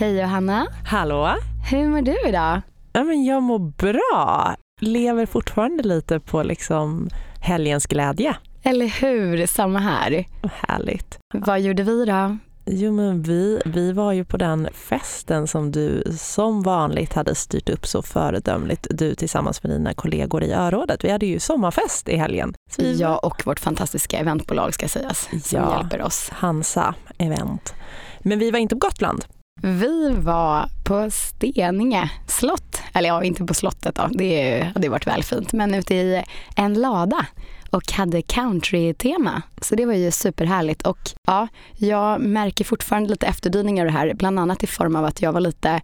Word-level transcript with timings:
Hej 0.00 0.20
Johanna. 0.20 0.66
Hallå? 0.86 1.34
Hur 1.70 1.88
mår 1.88 2.02
du 2.02 2.28
idag? 2.28 2.60
Ja, 2.92 3.04
men 3.04 3.24
jag 3.24 3.42
mår 3.42 3.58
bra. 3.58 4.54
Lever 4.80 5.26
fortfarande 5.26 5.82
lite 5.82 6.20
på 6.20 6.42
liksom 6.42 7.08
helgens 7.40 7.86
glädje. 7.86 8.36
Eller 8.62 8.86
hur, 8.86 9.46
samma 9.46 9.78
här. 9.78 10.24
Härligt. 10.42 11.18
Vad 11.34 11.60
gjorde 11.60 11.82
vi 11.82 12.04
då? 12.04 12.36
Jo, 12.66 12.92
men 12.92 13.22
vi, 13.22 13.60
vi 13.64 13.92
var 13.92 14.12
ju 14.12 14.24
på 14.24 14.36
den 14.36 14.68
festen 14.72 15.46
som 15.46 15.72
du 15.72 16.02
som 16.18 16.62
vanligt 16.62 17.14
hade 17.14 17.34
styrt 17.34 17.68
upp 17.68 17.86
så 17.86 18.02
föredömligt, 18.02 18.86
du 18.90 19.14
tillsammans 19.14 19.62
med 19.62 19.72
dina 19.72 19.94
kollegor 19.94 20.44
i 20.44 20.52
Örådet. 20.52 21.04
Vi 21.04 21.10
hade 21.10 21.26
ju 21.26 21.38
sommarfest 21.38 22.08
i 22.08 22.16
helgen. 22.16 22.54
Vi... 22.76 23.00
Jag 23.00 23.24
och 23.24 23.46
vårt 23.46 23.60
fantastiska 23.60 24.18
eventbolag 24.18 24.74
ska 24.74 24.88
sägas, 24.88 25.28
som 25.44 25.58
ja, 25.58 25.78
hjälper 25.78 26.02
oss. 26.02 26.30
Hansa 26.32 26.94
Event. 27.18 27.74
Men 28.20 28.38
vi 28.38 28.50
var 28.50 28.58
inte 28.58 28.76
på 28.76 28.86
Gotland. 28.86 29.24
Vi 29.62 30.10
var 30.10 30.68
på 30.84 31.10
Steninge 31.10 32.10
slott, 32.26 32.82
eller 32.92 33.08
ja, 33.08 33.24
inte 33.24 33.44
på 33.44 33.54
slottet 33.54 33.94
då, 33.94 34.08
det 34.12 34.62
hade 34.74 34.88
varit 34.88 35.06
väl 35.06 35.24
fint, 35.24 35.52
men 35.52 35.74
ute 35.74 35.94
i 35.94 36.24
en 36.56 36.74
lada 36.74 37.26
och 37.70 37.92
hade 37.92 38.22
country-tema. 38.22 39.42
Så 39.60 39.74
det 39.74 39.86
var 39.86 39.94
ju 39.94 40.10
superhärligt. 40.10 40.82
Och 40.82 40.98
ja, 41.26 41.48
jag 41.76 42.20
märker 42.20 42.64
fortfarande 42.64 43.08
lite 43.10 43.26
efterdyningar 43.26 43.86
av 43.86 43.92
det 43.92 43.98
här, 43.98 44.14
bland 44.14 44.38
annat 44.38 44.62
i 44.62 44.66
form 44.66 44.96
av 44.96 45.04
att 45.04 45.22
jag 45.22 45.32
var 45.32 45.40
lite 45.40 45.80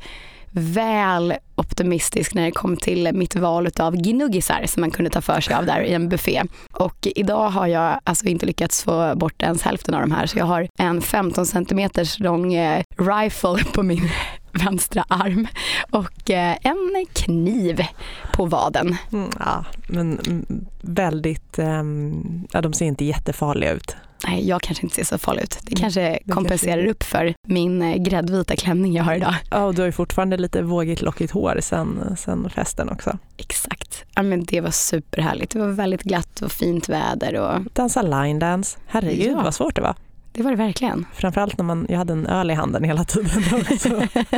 väl 0.56 1.34
optimistisk 1.54 2.34
när 2.34 2.44
det 2.44 2.50
kom 2.50 2.76
till 2.76 3.10
mitt 3.12 3.36
val 3.36 3.68
av 3.78 3.96
gnuggisar 3.96 4.64
som 4.66 4.80
man 4.80 4.90
kunde 4.90 5.10
ta 5.10 5.20
för 5.20 5.40
sig 5.40 5.54
av 5.54 5.66
där 5.66 5.80
i 5.80 5.94
en 5.94 6.08
buffé. 6.08 6.42
Och 6.72 7.08
idag 7.14 7.48
har 7.48 7.66
jag 7.66 8.00
alltså 8.04 8.26
inte 8.26 8.46
lyckats 8.46 8.84
få 8.84 9.14
bort 9.14 9.42
ens 9.42 9.62
hälften 9.62 9.94
av 9.94 10.00
de 10.00 10.10
här. 10.12 10.26
Så 10.26 10.38
jag 10.38 10.44
har 10.44 10.68
en 10.78 11.00
15 11.00 11.46
centimeters 11.46 12.18
lång 12.18 12.54
eh, 12.54 12.82
rifle 12.96 13.64
på 13.74 13.82
min 13.82 14.10
vänstra 14.52 15.04
arm 15.08 15.46
och 15.90 16.30
eh, 16.30 16.56
en 16.62 17.06
kniv 17.12 17.82
på 18.32 18.46
vaden. 18.46 18.96
Mm, 19.12 19.30
ja, 19.38 19.64
men 19.88 20.18
väldigt, 20.80 21.58
um, 21.58 22.46
ja 22.52 22.60
de 22.60 22.72
ser 22.72 22.86
inte 22.86 23.04
jättefarliga 23.04 23.72
ut. 23.72 23.96
Nej, 24.26 24.48
jag 24.48 24.62
kanske 24.62 24.86
inte 24.86 24.96
ser 24.96 25.04
så 25.04 25.18
farlig 25.18 25.42
ut. 25.42 25.58
Det 25.62 25.72
mm, 25.72 25.80
kanske 25.80 26.00
det 26.00 26.32
kompenserar 26.32 26.76
kanske... 26.76 26.90
upp 26.90 27.02
för 27.02 27.34
min 27.46 27.82
eh, 27.82 27.96
gräddvita 27.96 28.56
klänning 28.56 28.92
jag 28.92 29.04
har 29.04 29.14
idag. 29.14 29.34
Ja, 29.50 29.64
och 29.64 29.74
du 29.74 29.82
har 29.82 29.86
ju 29.86 29.92
fortfarande 29.92 30.36
lite 30.36 30.62
vågigt 30.62 31.02
lockigt 31.02 31.32
hår 31.32 31.58
sen, 31.62 32.16
sen 32.18 32.50
festen 32.50 32.88
också. 32.88 33.18
Exakt. 33.36 34.04
Ja, 34.14 34.22
men 34.22 34.44
det 34.44 34.60
var 34.60 34.70
superhärligt. 34.70 35.52
Det 35.52 35.58
var 35.58 35.68
väldigt 35.68 36.02
glatt 36.02 36.42
och 36.42 36.52
fint 36.52 36.88
väder. 36.88 37.40
Och... 37.40 37.60
Dansa 37.72 38.02
line 38.02 38.38
dance. 38.38 38.78
Herregud 38.86 39.32
ja. 39.36 39.42
vad 39.42 39.54
svårt 39.54 39.76
det 39.76 39.82
var. 39.82 39.94
Det 40.36 40.42
var 40.42 40.50
det 40.50 40.56
verkligen. 40.56 41.06
Framförallt 41.12 41.58
när 41.58 41.64
man, 41.64 41.86
jag 41.88 41.98
hade 41.98 42.12
en 42.12 42.26
öl 42.26 42.50
i 42.50 42.54
handen 42.54 42.84
hela 42.84 43.04
tiden 43.04 43.42
också. 43.72 44.02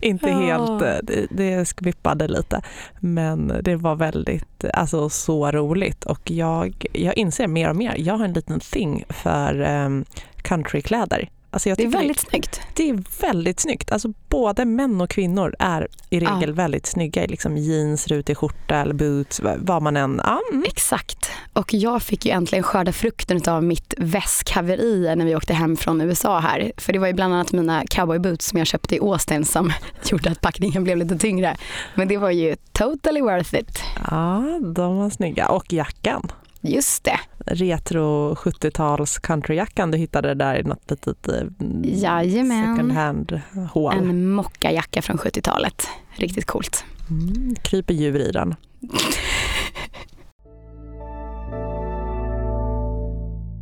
Inte 0.00 0.30
helt, 0.30 0.82
eh, 0.82 0.96
det, 1.02 1.26
det 1.30 1.68
skvippade 1.68 2.28
lite. 2.28 2.62
Men 3.00 3.52
det 3.62 3.76
var 3.76 3.94
väldigt, 3.96 4.64
alltså 4.72 5.08
så 5.08 5.50
roligt 5.50 6.04
och 6.04 6.30
jag, 6.30 6.86
jag 6.92 7.16
inser 7.16 7.46
mer 7.46 7.70
och 7.70 7.76
mer, 7.76 7.94
jag 7.98 8.14
har 8.14 8.24
en 8.24 8.32
liten 8.32 8.60
thing 8.60 9.04
för 9.08 9.60
um, 9.60 10.04
countrykläder. 10.42 11.28
Alltså 11.56 11.74
det 11.74 11.82
är 11.82 11.88
väldigt 11.88 12.20
det, 12.20 12.30
snyggt. 12.30 12.60
Det 12.74 12.90
är 12.90 13.02
väldigt 13.20 13.60
snyggt. 13.60 13.92
Alltså 13.92 14.12
både 14.28 14.64
män 14.64 15.00
och 15.00 15.10
kvinnor 15.10 15.54
är 15.58 15.88
i 16.10 16.20
regel 16.20 16.48
ja. 16.48 16.54
väldigt 16.54 16.86
snygga 16.86 17.24
i 17.24 17.26
liksom 17.26 17.56
jeans, 17.56 18.06
rutig 18.06 18.36
skjorta 18.36 18.76
eller 18.76 18.94
boots, 18.94 19.40
vad 19.56 19.82
man 19.82 19.96
än... 19.96 20.20
Ja. 20.24 20.40
Mm. 20.52 20.64
Exakt. 20.66 21.30
Och 21.52 21.74
jag 21.74 22.02
fick 22.02 22.26
ju 22.26 22.32
äntligen 22.32 22.62
skörda 22.62 22.92
frukten 22.92 23.40
av 23.46 23.64
mitt 23.64 23.94
väskhaveri 23.98 25.16
när 25.16 25.24
vi 25.24 25.36
åkte 25.36 25.54
hem 25.54 25.76
från 25.76 26.00
USA 26.00 26.38
här. 26.38 26.72
För 26.76 26.92
det 26.92 26.98
var 26.98 27.06
ju 27.06 27.12
bland 27.12 27.34
annat 27.34 27.52
mina 27.52 27.84
cowboyboots 27.86 28.46
som 28.46 28.58
jag 28.58 28.66
köpte 28.66 28.96
i 28.96 28.98
Austin 28.98 29.44
som 29.44 29.72
gjorde 30.10 30.30
att 30.30 30.40
packningen 30.40 30.84
blev 30.84 30.96
lite 30.96 31.18
tyngre. 31.18 31.56
Men 31.94 32.08
det 32.08 32.16
var 32.16 32.30
ju 32.30 32.56
totally 32.72 33.20
worth 33.20 33.54
it. 33.54 33.82
Ja, 34.10 34.60
de 34.74 34.96
var 34.96 35.10
snygga. 35.10 35.48
Och 35.48 35.72
jackan. 35.72 36.32
Just 36.68 37.04
det. 37.04 37.18
Retro 37.46 38.34
70-tals 38.34 39.18
countryjackan 39.18 39.90
du 39.90 39.98
hittade 39.98 40.34
där 40.34 40.54
i 40.58 40.62
något 40.62 40.90
litet 40.90 41.28
eh, 41.28 41.34
Jajamän. 41.82 42.76
second 42.76 42.92
hand 42.92 43.40
hål. 43.72 43.92
En 43.94 44.30
mockajacka 44.30 45.02
från 45.02 45.16
70-talet. 45.16 45.88
Riktigt 46.16 46.44
coolt. 46.46 46.84
Mm, 47.10 47.54
kryper 47.62 47.94
djur 47.94 48.20
i 48.20 48.30
den. 48.32 48.54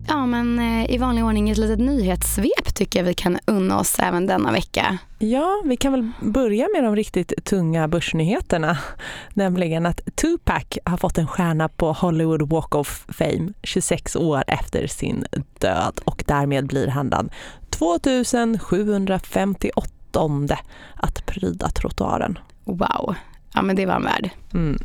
Ja, 0.09 0.27
men 0.27 0.59
eh, 0.59 0.91
i 0.95 0.99
vanlig 0.99 1.25
ordning 1.25 1.51
ett 1.51 1.59
litet 1.59 1.79
nyhetssvep 1.79 2.64
tycker 2.75 2.99
jag 2.99 3.05
vi 3.05 3.15
kan 3.15 3.39
unna 3.47 3.81
oss 3.81 3.99
även 3.99 4.27
denna 4.27 4.53
vecka. 4.53 4.99
Ja, 5.19 5.63
vi 5.65 5.77
kan 5.77 5.93
väl 5.93 6.11
börja 6.21 6.69
med 6.75 6.85
de 6.85 6.97
riktigt 6.97 7.45
tunga 7.45 7.89
börsnyheterna. 7.89 8.79
Nämligen 9.35 9.87
att 9.87 10.01
Tupac 10.15 10.65
har 10.85 10.97
fått 10.97 11.19
en 11.19 11.27
stjärna 11.27 11.69
på 11.69 11.93
Hollywood 11.93 12.51
Walk 12.51 12.75
of 12.75 13.05
Fame 13.09 13.53
26 13.63 14.17
år 14.17 14.45
efter 14.47 14.87
sin 14.87 15.25
död 15.59 16.01
och 16.05 16.25
därmed 16.27 16.67
blir 16.67 16.89
han 16.89 17.11
den 17.11 17.31
2758 17.71 20.59
att 20.95 21.27
pryda 21.27 21.69
trottoaren. 21.69 22.39
Wow, 22.65 23.15
ja 23.55 23.63
men 23.63 23.77
det 23.77 23.87
var 23.87 23.93
han 23.93 24.05
värd. 24.05 24.31
Mm. 24.55 24.79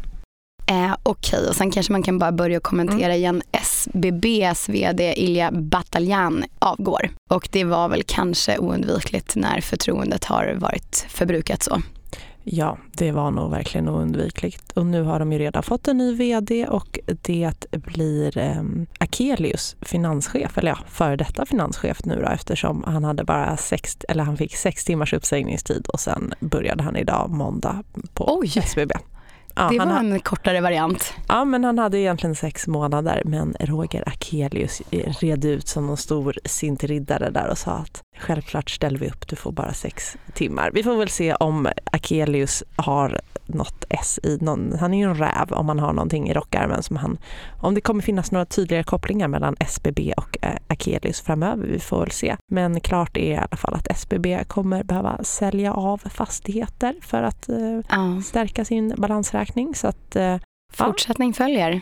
Eh, 0.69 0.96
Okej, 1.03 1.40
okay. 1.40 1.50
och 1.50 1.56
sen 1.56 1.72
kanske 1.72 1.91
man 1.91 2.03
kan 2.03 2.19
bara 2.19 2.31
börja 2.31 2.59
kommentera 2.59 3.13
mm. 3.13 3.18
igen. 3.18 3.41
SBBs 3.52 4.69
VD 4.69 5.13
Ilja 5.18 5.52
Bataljan 5.52 6.44
avgår. 6.59 7.09
Och 7.30 7.50
det 7.52 7.63
var 7.63 7.90
väl 7.90 8.03
kanske 8.03 8.57
oundvikligt 8.57 9.35
när 9.35 9.62
förtroendet 9.62 10.25
har 10.25 10.56
varit 10.59 11.06
förbrukat 11.09 11.63
så. 11.63 11.81
Ja, 12.44 12.78
det 12.94 13.12
var 13.12 13.31
nog 13.31 13.52
verkligen 13.52 13.90
oundvikligt. 13.90 14.72
Och 14.72 14.85
nu 14.85 15.03
har 15.03 15.19
de 15.19 15.31
ju 15.34 15.40
redan 15.40 15.63
fått 15.63 15.88
en 15.88 15.97
ny 15.97 16.16
VD 16.16 16.68
och 16.68 17.00
det 17.22 17.53
blir 17.72 18.38
eh, 18.38 18.63
Akelius 19.00 19.75
finanschef, 19.81 20.58
eller 20.58 20.72
ja, 20.72 20.78
före 20.88 21.16
detta 21.16 21.46
finanschef 21.46 22.06
nu 22.06 22.22
då 22.22 22.28
eftersom 22.28 22.84
han 22.88 23.03
hade 23.03 23.24
bara 23.24 23.58
sex, 23.58 23.97
eller 24.09 24.24
han 24.24 24.38
fick 24.38 24.56
sex 24.56 24.85
timmars 24.85 25.13
uppsägningstid 25.13 25.88
och 25.88 26.00
sen 26.00 26.34
började 26.40 26.84
han 26.84 26.96
idag 26.96 27.29
måndag 27.29 27.84
på 28.13 28.40
Oj. 28.40 28.53
SBB. 28.56 28.94
Ja, 29.59 29.70
det 29.70 29.78
var 29.80 29.86
han, 29.86 30.12
en 30.12 30.20
kortare 30.20 30.62
variant. 30.62 31.14
Ja, 31.28 31.46
men 31.46 31.64
han 31.64 31.80
hade 31.80 32.00
egentligen 32.00 32.36
sex 32.36 32.68
månader. 32.68 33.22
Men 33.25 33.56
Roger 33.59 34.03
Akelius 34.08 34.81
red 34.92 35.46
ut 35.46 35.68
som 35.68 35.88
någon 35.88 35.97
stor 35.97 36.36
sintriddare 36.46 37.30
där 37.30 37.47
och 37.50 37.58
sa 37.58 37.72
att 37.72 38.03
självklart 38.18 38.70
ställer 38.70 39.00
vi 39.00 39.08
upp, 39.08 39.28
du 39.28 39.36
får 39.36 39.52
bara 39.52 39.74
sex 39.74 40.18
timmar. 40.34 40.72
Vi 40.74 40.84
får 40.84 40.96
väl 40.96 41.09
se 41.09 41.34
om 41.34 41.68
Akelius 41.92 42.64
har 42.75 43.22
något 43.46 43.86
S 43.90 44.20
i 44.24 44.38
någon, 44.42 44.75
han 44.80 44.94
är 44.94 44.97
ju 44.97 45.03
en 45.03 45.16
räv 45.16 45.52
om 45.52 45.66
man 45.66 45.80
har 45.80 45.94
någonting 45.94 46.30
i 46.30 46.34
rockärmen 46.34 46.84
som 46.84 46.96
han, 46.96 47.18
om 47.62 47.74
det 47.74 47.81
kommer 47.81 48.02
finnas 48.02 48.31
några 48.31 48.46
tydligare 48.46 48.84
kopplingar 48.84 49.28
mellan 49.28 49.56
SBB 49.59 50.14
och 50.18 50.38
eh, 50.41 50.56
Akelius 50.68 51.22
framöver, 51.22 51.68
vi 51.68 51.80
får 51.80 52.00
väl 52.00 52.12
se. 52.12 52.36
Men 52.52 52.80
klart 52.80 53.18
är 53.18 53.22
i 53.22 53.36
alla 53.36 53.58
fall 53.58 53.74
att 53.74 53.88
SBB 53.88 54.44
kommer 54.47 54.84
behöva 54.84 55.24
sälja 55.24 55.74
av 55.74 55.97
fastigheter 55.97 56.96
för 57.02 57.24
att 57.24 57.50
uh. 57.50 58.20
stärka 58.20 58.66
sin 58.66 58.94
balansräkning. 58.97 59.48
Så 59.75 59.87
att, 59.87 60.15
eh, 60.15 60.37
Fortsättning 60.73 61.29
ja. 61.29 61.33
följer. 61.33 61.81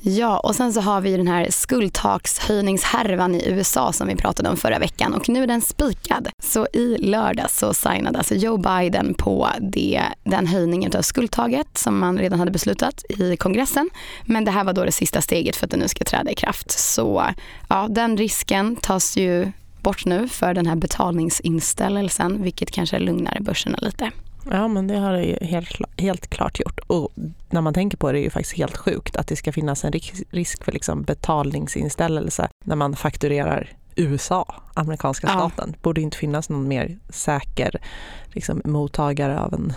Ja, 0.00 0.38
och 0.38 0.54
sen 0.54 0.72
så 0.72 0.80
har 0.80 1.00
vi 1.00 1.16
den 1.16 1.28
här 1.28 1.46
skuldtakshöjningshärvan 1.50 3.34
i 3.34 3.48
USA 3.48 3.92
som 3.92 4.08
vi 4.08 4.16
pratade 4.16 4.48
om 4.48 4.56
förra 4.56 4.78
veckan 4.78 5.14
och 5.14 5.28
nu 5.28 5.42
är 5.42 5.46
den 5.46 5.60
spikad. 5.60 6.28
Så 6.42 6.66
i 6.72 6.96
lördags 6.98 7.58
så 7.58 7.74
signade 7.74 8.18
alltså 8.18 8.34
Joe 8.34 8.56
Biden 8.56 9.14
på 9.14 9.48
det, 9.60 10.02
den 10.24 10.46
höjningen 10.46 10.92
av 10.96 11.02
skuldtaget 11.02 11.78
som 11.78 11.98
man 11.98 12.18
redan 12.18 12.38
hade 12.38 12.50
beslutat 12.50 13.04
i 13.08 13.36
kongressen. 13.36 13.90
Men 14.24 14.44
det 14.44 14.50
här 14.50 14.64
var 14.64 14.72
då 14.72 14.84
det 14.84 14.92
sista 14.92 15.20
steget 15.20 15.56
för 15.56 15.66
att 15.66 15.70
det 15.70 15.76
nu 15.76 15.88
ska 15.88 16.04
träda 16.04 16.30
i 16.30 16.34
kraft. 16.34 16.70
Så 16.70 17.24
ja, 17.68 17.86
den 17.90 18.16
risken 18.16 18.76
tas 18.76 19.16
ju 19.16 19.52
bort 19.82 20.04
nu 20.04 20.28
för 20.28 20.54
den 20.54 20.66
här 20.66 20.76
betalningsinställelsen 20.76 22.42
vilket 22.42 22.70
kanske 22.70 22.98
lugnar 22.98 23.38
börserna 23.40 23.78
lite. 23.82 24.10
Ja, 24.50 24.68
men 24.68 24.86
det 24.86 24.96
har 24.96 25.12
det 25.12 25.24
ju 25.24 25.36
helt, 25.46 25.80
helt 25.98 26.26
klart 26.26 26.60
gjort. 26.60 26.80
Och 26.86 27.12
när 27.50 27.60
man 27.60 27.74
tänker 27.74 27.96
på 27.96 28.12
det 28.12 28.18
är 28.18 28.20
det 28.20 28.24
ju 28.24 28.30
faktiskt 28.30 28.56
helt 28.56 28.76
sjukt 28.76 29.16
att 29.16 29.26
det 29.26 29.36
ska 29.36 29.52
finnas 29.52 29.84
en 29.84 29.92
risk 30.30 30.64
för 30.64 30.72
liksom 30.72 31.02
betalningsinställelse 31.02 32.48
när 32.64 32.76
man 32.76 32.96
fakturerar 32.96 33.70
USA, 33.96 34.54
amerikanska 34.74 35.28
staten. 35.28 35.70
Ja. 35.72 35.78
borde 35.82 36.00
inte 36.00 36.16
finnas 36.16 36.48
någon 36.48 36.68
mer 36.68 36.98
säker 37.08 37.80
liksom, 38.26 38.62
mottagare 38.64 39.40
av 39.40 39.54
en 39.54 39.72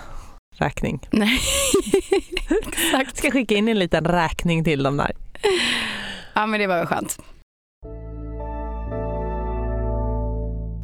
räkning. 0.56 1.00
Nej, 1.12 1.40
exakt. 2.50 3.18
Ska 3.18 3.32
skicka 3.32 3.56
in 3.56 3.68
en 3.68 3.80
liten 3.80 4.06
räkning 4.06 4.64
till 4.64 4.84
dem 4.84 4.98
där. 4.98 5.12
Ja, 6.34 6.46
men 6.46 6.60
det 6.60 6.68
var 6.68 6.78
väl 6.78 6.88
skönt. 6.88 7.20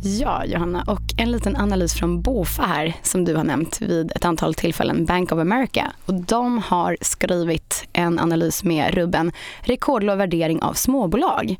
Ja, 0.07 0.46
Johanna, 0.46 0.84
och 0.88 1.02
en 1.18 1.31
liten 1.31 1.56
analys 1.56 1.94
från 1.94 2.22
Bofa 2.22 2.63
här 2.63 2.94
som 3.04 3.25
du 3.25 3.36
har 3.36 3.44
nämnt 3.44 3.81
vid 3.81 4.12
ett 4.12 4.25
antal 4.25 4.54
tillfällen, 4.54 5.06
Bank 5.06 5.31
of 5.31 5.40
America. 5.40 5.92
Och 6.06 6.13
de 6.13 6.57
har 6.57 6.98
skrivit 7.02 7.88
en 7.94 8.19
analys 8.19 8.63
med 8.63 8.94
rubben 8.94 9.31
rekordlåg 9.60 10.18
värdering 10.18 10.62
av 10.62 10.74
småbolag. 10.74 11.56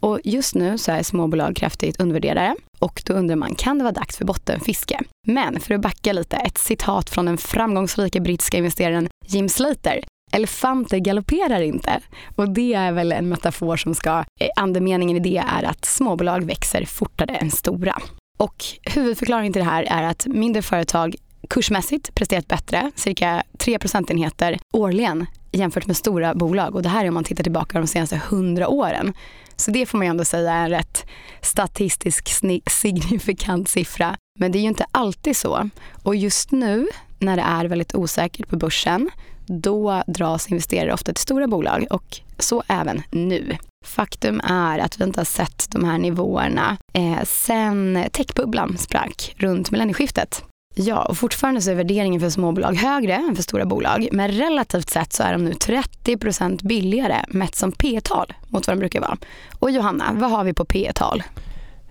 Och 0.00 0.20
just 0.24 0.54
nu 0.54 0.78
så 0.78 0.92
är 0.92 1.02
småbolag 1.02 1.56
kraftigt 1.56 2.00
undervärderade 2.00 2.54
och 2.78 3.02
då 3.06 3.14
undrar 3.14 3.36
man, 3.36 3.54
kan 3.54 3.78
det 3.78 3.84
vara 3.84 3.94
dags 3.94 4.16
för 4.16 4.24
bottenfiske? 4.24 5.00
Men 5.26 5.60
för 5.60 5.74
att 5.74 5.80
backa 5.80 6.12
lite, 6.12 6.36
ett 6.36 6.58
citat 6.58 7.10
från 7.10 7.26
den 7.26 7.38
framgångsrika 7.38 8.20
brittiska 8.20 8.58
investeraren 8.58 9.08
Jim 9.26 9.48
Slater. 9.48 10.00
Elefanter 10.32 10.98
galopperar 10.98 11.60
inte. 11.60 12.00
Och 12.36 12.50
det 12.50 12.74
är 12.74 12.92
väl 12.92 13.12
en 13.12 13.28
metafor 13.28 13.76
som 13.76 13.94
ska, 13.94 14.24
eh, 14.40 14.48
andemeningen 14.56 15.16
i 15.16 15.20
det 15.20 15.36
är 15.36 15.62
att 15.62 15.84
småbolag 15.84 16.44
växer 16.44 16.84
fortare 16.84 17.34
än 17.34 17.50
stora. 17.50 17.96
Och 18.38 18.64
huvudförklaringen 18.82 19.52
till 19.52 19.62
det 19.62 19.70
här 19.70 19.82
är 19.82 20.02
att 20.02 20.26
mindre 20.26 20.62
företag 20.62 21.16
kursmässigt 21.48 22.14
presterat 22.14 22.48
bättre, 22.48 22.90
cirka 22.96 23.42
3 23.58 23.78
procentenheter 23.78 24.58
årligen 24.74 25.26
jämfört 25.52 25.86
med 25.86 25.96
stora 25.96 26.34
bolag. 26.34 26.74
Och 26.74 26.82
det 26.82 26.88
här 26.88 27.04
är 27.04 27.08
om 27.08 27.14
man 27.14 27.24
tittar 27.24 27.42
tillbaka 27.42 27.78
de 27.78 27.86
senaste 27.86 28.16
100 28.16 28.68
åren. 28.68 29.14
Så 29.56 29.70
det 29.70 29.86
får 29.86 29.98
man 29.98 30.06
ju 30.06 30.10
ändå 30.10 30.24
säga 30.24 30.52
är 30.52 30.64
en 30.64 30.70
rätt 30.70 31.06
statistisk 31.42 32.28
signifikant 32.70 33.68
siffra. 33.68 34.16
Men 34.38 34.52
det 34.52 34.58
är 34.58 34.60
ju 34.60 34.68
inte 34.68 34.86
alltid 34.90 35.36
så. 35.36 35.70
Och 36.02 36.16
just 36.16 36.50
nu 36.50 36.88
när 37.18 37.36
det 37.36 37.42
är 37.42 37.64
väldigt 37.64 37.94
osäkert 37.94 38.48
på 38.48 38.56
börsen, 38.56 39.10
då 39.50 40.02
dras 40.06 40.50
investerare 40.50 40.94
ofta 40.94 41.12
till 41.12 41.22
stora 41.22 41.46
bolag 41.46 41.86
och 41.90 42.20
så 42.38 42.62
även 42.68 43.02
nu. 43.10 43.56
Faktum 43.86 44.40
är 44.44 44.78
att 44.78 45.00
vi 45.00 45.04
inte 45.04 45.20
har 45.20 45.24
sett 45.24 45.70
de 45.70 45.84
här 45.84 45.98
nivåerna 45.98 46.76
eh, 46.92 47.24
sen 47.24 48.04
techbubblan 48.12 48.78
sprack 48.78 49.34
runt 49.36 49.70
millennieskiftet. 49.70 50.44
Ja, 50.74 51.04
och 51.04 51.18
fortfarande 51.18 51.60
så 51.60 51.70
är 51.70 51.74
värderingen 51.74 52.20
för 52.20 52.30
småbolag 52.30 52.74
högre 52.74 53.14
än 53.14 53.36
för 53.36 53.42
stora 53.42 53.64
bolag. 53.64 54.08
Men 54.12 54.30
relativt 54.30 54.90
sett 54.90 55.12
så 55.12 55.22
är 55.22 55.32
de 55.32 55.44
nu 55.44 55.52
30% 55.52 56.66
billigare 56.66 57.24
mätt 57.28 57.56
som 57.56 57.72
P-tal 57.72 58.32
mot 58.48 58.66
vad 58.66 58.76
de 58.76 58.80
brukar 58.80 59.00
vara. 59.00 59.16
Och 59.58 59.70
Johanna, 59.70 60.04
vad 60.12 60.30
har 60.30 60.44
vi 60.44 60.52
på 60.54 60.64
P-tal? 60.64 61.22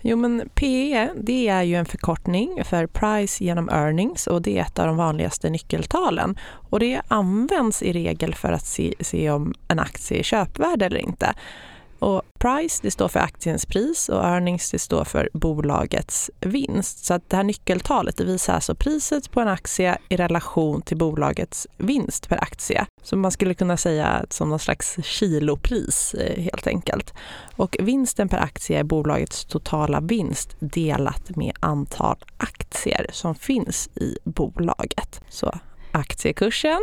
Jo 0.02 0.18
men 0.18 0.50
PE 0.54 1.10
det 1.16 1.48
är 1.48 1.64
ju 1.64 1.76
en 1.76 1.86
förkortning 1.86 2.64
för 2.64 2.88
price 2.88 3.44
genom 3.44 3.70
earnings 3.70 4.28
och 4.28 4.42
det 4.42 4.58
är 4.58 4.62
ett 4.62 4.80
av 4.80 4.88
de 4.88 4.98
vanligaste 4.98 5.50
nyckeltalen. 5.50 6.38
Och 6.70 6.80
det 6.80 7.02
används 7.08 7.84
i 7.84 7.94
regel 7.94 8.36
för 8.36 8.52
att 8.52 8.66
se, 8.66 8.94
se 9.00 9.32
om 9.32 9.54
en 9.68 9.80
aktie 9.80 10.20
är 10.20 10.24
köpvärd 10.24 10.82
eller 10.82 11.00
inte. 11.00 11.34
Och 12.00 12.22
price 12.40 12.80
det 12.82 12.92
står 12.92 13.08
för 13.08 13.20
aktiens 13.20 13.66
pris 13.66 14.10
och 14.10 14.24
earnings 14.24 14.72
det 14.72 14.80
står 14.80 15.04
för 15.04 15.30
bolagets 15.34 16.32
vinst. 16.40 17.06
Så 17.06 17.14
att 17.14 17.30
det 17.30 17.38
här 17.38 17.44
nyckeltalet 17.44 18.18
det 18.18 18.24
visar 18.24 18.54
alltså 18.54 18.76
priset 18.76 19.32
på 19.32 19.42
en 19.42 19.48
aktie 19.48 19.98
i 20.10 20.16
relation 20.16 20.82
till 20.82 20.98
bolagets 20.98 21.68
vinst 21.78 22.30
per 22.30 22.44
aktie. 22.44 22.86
Så 23.04 23.18
man 23.18 23.32
skulle 23.32 23.54
kunna 23.54 23.78
säga 23.78 24.26
som 24.30 24.50
någon 24.50 24.60
slags 24.60 24.98
kilopris 25.04 26.14
eh, 26.14 26.44
helt 26.44 26.68
enkelt. 26.68 27.14
Och 27.56 27.78
vinsten 27.80 28.30
per 28.30 28.38
aktie 28.38 28.80
är 28.80 28.84
bolagets 28.84 29.46
totala 29.46 30.00
vinst 30.00 30.56
delat 30.60 31.36
med 31.36 31.54
antal 31.60 32.18
aktier 32.38 33.06
som 33.12 33.36
finns 33.36 33.90
i 33.96 34.18
bolaget. 34.24 35.22
Så 35.30 35.60
aktiekursen 35.92 36.82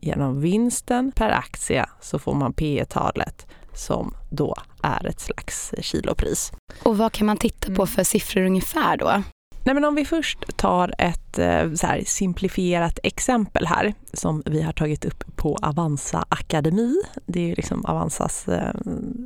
genom 0.00 0.40
vinsten 0.40 1.12
per 1.12 1.30
aktie 1.30 1.86
så 2.00 2.18
får 2.18 2.34
man 2.34 2.52
P 2.52 2.84
talet 2.88 3.46
som 3.78 4.14
då 4.30 4.54
är 4.82 5.06
ett 5.06 5.20
slags 5.20 5.74
kilopris. 5.80 6.52
Och 6.82 6.98
vad 6.98 7.12
kan 7.12 7.26
man 7.26 7.36
titta 7.36 7.66
på 7.66 7.82
mm. 7.82 7.86
för 7.86 8.04
siffror 8.04 8.42
ungefär 8.42 8.96
då? 8.96 9.22
Nej, 9.64 9.74
men 9.74 9.84
om 9.84 9.94
vi 9.94 10.04
först 10.04 10.56
tar 10.56 10.94
ett 10.98 11.38
eh, 11.38 11.72
så 11.72 11.86
här, 11.86 12.02
simplifierat 12.06 12.98
exempel 13.02 13.66
här 13.66 13.94
som 14.12 14.42
vi 14.46 14.62
har 14.62 14.72
tagit 14.72 15.04
upp 15.04 15.36
på 15.36 15.56
Avanza 15.62 16.24
Akademi. 16.28 16.94
Det 17.26 17.50
är 17.50 17.56
liksom 17.56 17.84
Avanzas 17.84 18.48
eh, 18.48 18.74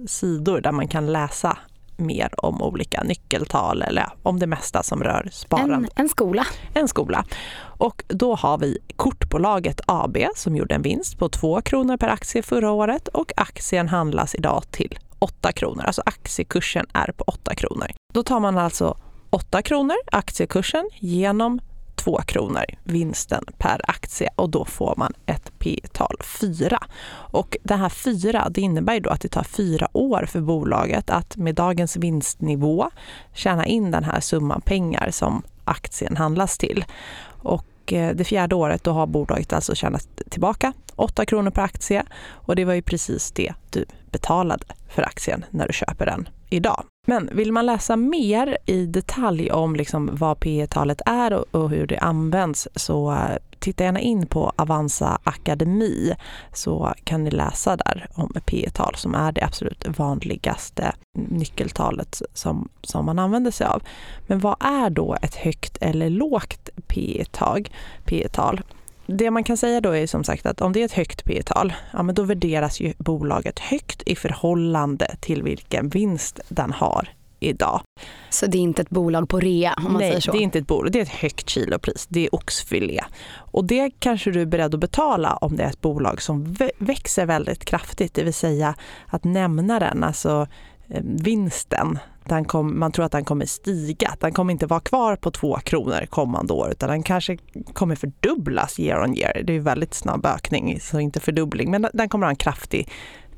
sidor 0.07 0.61
där 0.61 0.73
man 0.73 0.89
kan 0.89 1.13
läsa 1.13 1.59
mer 1.97 2.45
om 2.45 2.63
olika 2.63 3.03
nyckeltal 3.03 3.83
eller 3.83 4.09
om 4.23 4.39
det 4.39 4.47
mesta 4.47 4.83
som 4.83 5.03
rör 5.03 5.29
sparande. 5.33 5.75
En, 5.75 5.89
en 5.95 6.09
skola. 6.09 6.47
En 6.75 6.89
skola. 6.89 7.25
Och 7.63 8.05
då 8.09 8.35
har 8.35 8.59
vi 8.59 8.79
Kortbolaget 8.97 9.81
AB 9.87 10.17
som 10.37 10.57
gjorde 10.57 10.75
en 10.75 10.83
vinst 10.83 11.19
på 11.19 11.29
2 11.29 11.63
kronor 11.63 11.97
per 11.97 12.09
aktie 12.09 12.43
förra 12.43 12.71
året 12.71 13.09
och 13.09 13.33
aktien 13.37 13.89
handlas 13.89 14.35
idag 14.35 14.63
till 14.71 14.99
8 15.19 15.53
kronor. 15.53 15.85
Alltså 15.85 16.03
aktiekursen 16.07 16.87
är 16.93 17.13
på 17.13 17.25
8 17.25 17.55
kronor. 17.55 17.87
Då 18.13 18.23
tar 18.23 18.41
man 18.41 18.59
alltså 18.59 18.97
8 19.31 19.63
kronor, 19.63 19.97
aktiekursen, 20.13 20.91
genom 21.01 21.61
2 22.05 22.21
kronor 22.27 22.65
vinsten 22.85 23.45
per 23.59 23.81
aktie 23.89 24.31
och 24.37 24.51
då 24.51 24.65
får 24.65 24.95
man 24.97 25.13
ett 25.27 25.53
P-tal 25.59 26.17
4. 26.41 26.79
Och 27.13 27.57
det 27.63 27.75
här 27.75 27.89
4 27.89 28.49
det 28.51 28.61
innebär 28.61 29.01
då 29.01 29.11
att 29.11 29.21
det 29.21 29.29
tar 29.29 29.45
fyra 29.45 29.89
år 29.93 30.27
för 30.29 30.41
bolaget 30.41 31.11
att 31.11 31.37
med 31.37 31.55
dagens 31.55 31.97
vinstnivå 31.97 32.91
tjäna 33.35 33.67
in 33.67 33.91
den 33.91 34.05
här 34.05 34.21
summan 34.21 34.61
pengar 34.61 35.11
som 35.11 35.43
aktien 35.65 36.17
handlas 36.17 36.59
till. 36.59 36.85
Och 37.25 37.93
eh, 37.93 38.15
det 38.15 38.25
fjärde 38.25 38.55
året 38.55 38.85
då 38.85 38.91
har 38.91 39.07
bolaget 39.07 39.53
alltså 39.53 39.75
tjänat 39.75 40.09
tillbaka 40.31 40.73
8 40.97 41.27
kronor 41.27 41.51
per 41.51 41.63
aktie 41.63 42.03
och 42.31 42.57
det 42.57 42.65
var 42.65 42.75
ju 42.75 42.83
precis 42.83 43.33
det 43.33 43.53
du 43.71 43.85
betalade 44.11 44.65
för 44.89 45.03
aktien 45.03 45.45
när 45.51 45.67
du 45.67 45.73
köper 45.73 46.07
den 46.07 46.29
idag. 46.53 46.85
Men 47.07 47.31
vill 47.33 47.53
man 47.53 47.67
läsa 47.67 47.97
mer 47.97 48.59
i 48.67 48.87
detalj 48.87 49.51
om 49.51 49.77
liksom 49.77 50.11
vad 50.13 50.41
P 50.41 50.67
talet 50.71 51.01
är 51.07 51.33
och, 51.33 51.45
och 51.51 51.71
hur 51.71 51.87
det 51.87 51.99
används 51.99 52.69
så 52.75 53.13
eh, 53.13 53.37
titta 53.59 53.85
gärna 53.85 54.01
in 54.01 54.27
på 54.27 54.53
Avanza 54.57 55.19
Akademi 55.25 56.15
så 56.53 56.95
kan 57.05 57.25
ni 57.25 57.31
läsa 57.31 57.77
där 57.77 58.07
om 58.15 58.33
P 58.47 58.71
tal 58.75 58.95
som 58.97 59.15
är 59.15 59.33
det 59.33 59.45
absolut 59.45 59.99
vanligaste 59.99 60.93
nyckeltalet 61.19 62.23
som, 62.35 62.69
som 62.83 63.05
man 63.05 63.19
använder 63.19 63.51
sig 63.51 63.67
av. 63.67 63.83
Men 64.27 64.39
vad 64.39 64.57
är 64.61 64.91
då 64.91 65.17
ett 65.23 65.35
högt 65.35 65.79
eller 65.81 66.11
lågt 66.11 66.71
P-tal? 66.87 68.61
Det 69.07 69.31
man 69.31 69.45
kan 69.45 69.57
säga 69.57 69.81
då 69.81 69.97
är 69.97 70.07
som 70.07 70.25
sagt 70.25 70.47
att 70.47 70.61
om 70.61 70.73
det 70.73 70.81
är 70.81 70.85
ett 70.85 70.93
högt 70.93 71.25
P 71.25 71.43
tal 71.43 71.73
ja 71.93 72.03
men 72.03 72.15
då 72.15 72.23
värderas 72.23 72.81
ju 72.81 72.93
bolaget 72.99 73.59
högt 73.59 74.03
i 74.07 74.17
förhållande 74.17 75.17
till 75.21 75.43
vilken 75.43 75.89
vinst 75.89 76.41
den 76.49 76.73
har 76.73 77.09
idag. 77.43 77.83
Så 78.31 78.47
det 78.47 78.59
är 78.59 78.63
inte 78.63 78.83
ett 78.83 78.91
bolag 78.91 79.29
på 79.29 79.41
rea 79.41 79.75
om 79.77 79.85
man 79.85 79.93
Nej, 79.93 80.11
säger 80.11 80.21
så? 80.21 80.33
det 80.33 80.39
är 80.39 80.43
inte 80.43 80.59
ett 80.59 80.67
bolag. 80.67 80.93
Det 80.93 80.99
är 80.99 81.03
ett 81.03 81.09
högt 81.09 81.51
kilopris. 81.51 82.07
Det 82.09 82.27
är 82.27 82.35
oxfilé. 82.35 83.01
Och 83.35 83.65
det 83.65 83.91
kanske 83.99 84.31
du 84.31 84.41
är 84.41 84.47
beredd 84.47 84.75
att 84.75 84.81
betala 84.81 85.37
om 85.37 85.57
det 85.57 85.63
är 85.63 85.69
ett 85.69 85.81
bolag 85.81 86.23
som 86.23 86.57
växer 86.79 87.27
väldigt 87.27 87.65
kraftigt, 87.65 88.15
det 88.15 88.23
vill 88.23 88.35
säga 88.35 88.75
att 89.07 89.25
nämnaren, 89.25 90.05
alltså 90.05 90.47
eh, 90.89 91.03
vinsten, 91.05 91.99
den 92.25 92.45
kom, 92.45 92.79
man 92.79 92.93
tror 92.93 93.05
att 93.05 93.13
den 93.13 93.25
kommer 93.25 93.47
stiga. 93.47 94.15
Den 94.21 94.33
kommer 94.33 94.53
inte 94.53 94.67
vara 94.67 94.81
kvar 94.81 95.17
på 95.17 95.31
två 95.31 95.57
kronor 95.57 96.07
kommande 96.11 96.53
år 96.53 96.71
utan 96.71 96.89
den 96.89 97.03
kanske 97.03 97.39
kommer 97.73 97.95
fördubblas 97.95 98.79
year 98.79 99.05
on 99.05 99.17
year. 99.17 99.43
Det 99.45 99.53
är 99.53 99.61
väldigt 99.61 99.95
snabb 99.95 100.27
ökning, 100.27 100.81
så 100.81 101.01
inte 101.01 101.21
fördubbling, 101.21 101.71
men 101.71 101.87
den 101.93 102.09
kommer 102.09 102.27
ha 102.27 102.31
en 102.31 102.37
kraftig 102.37 102.89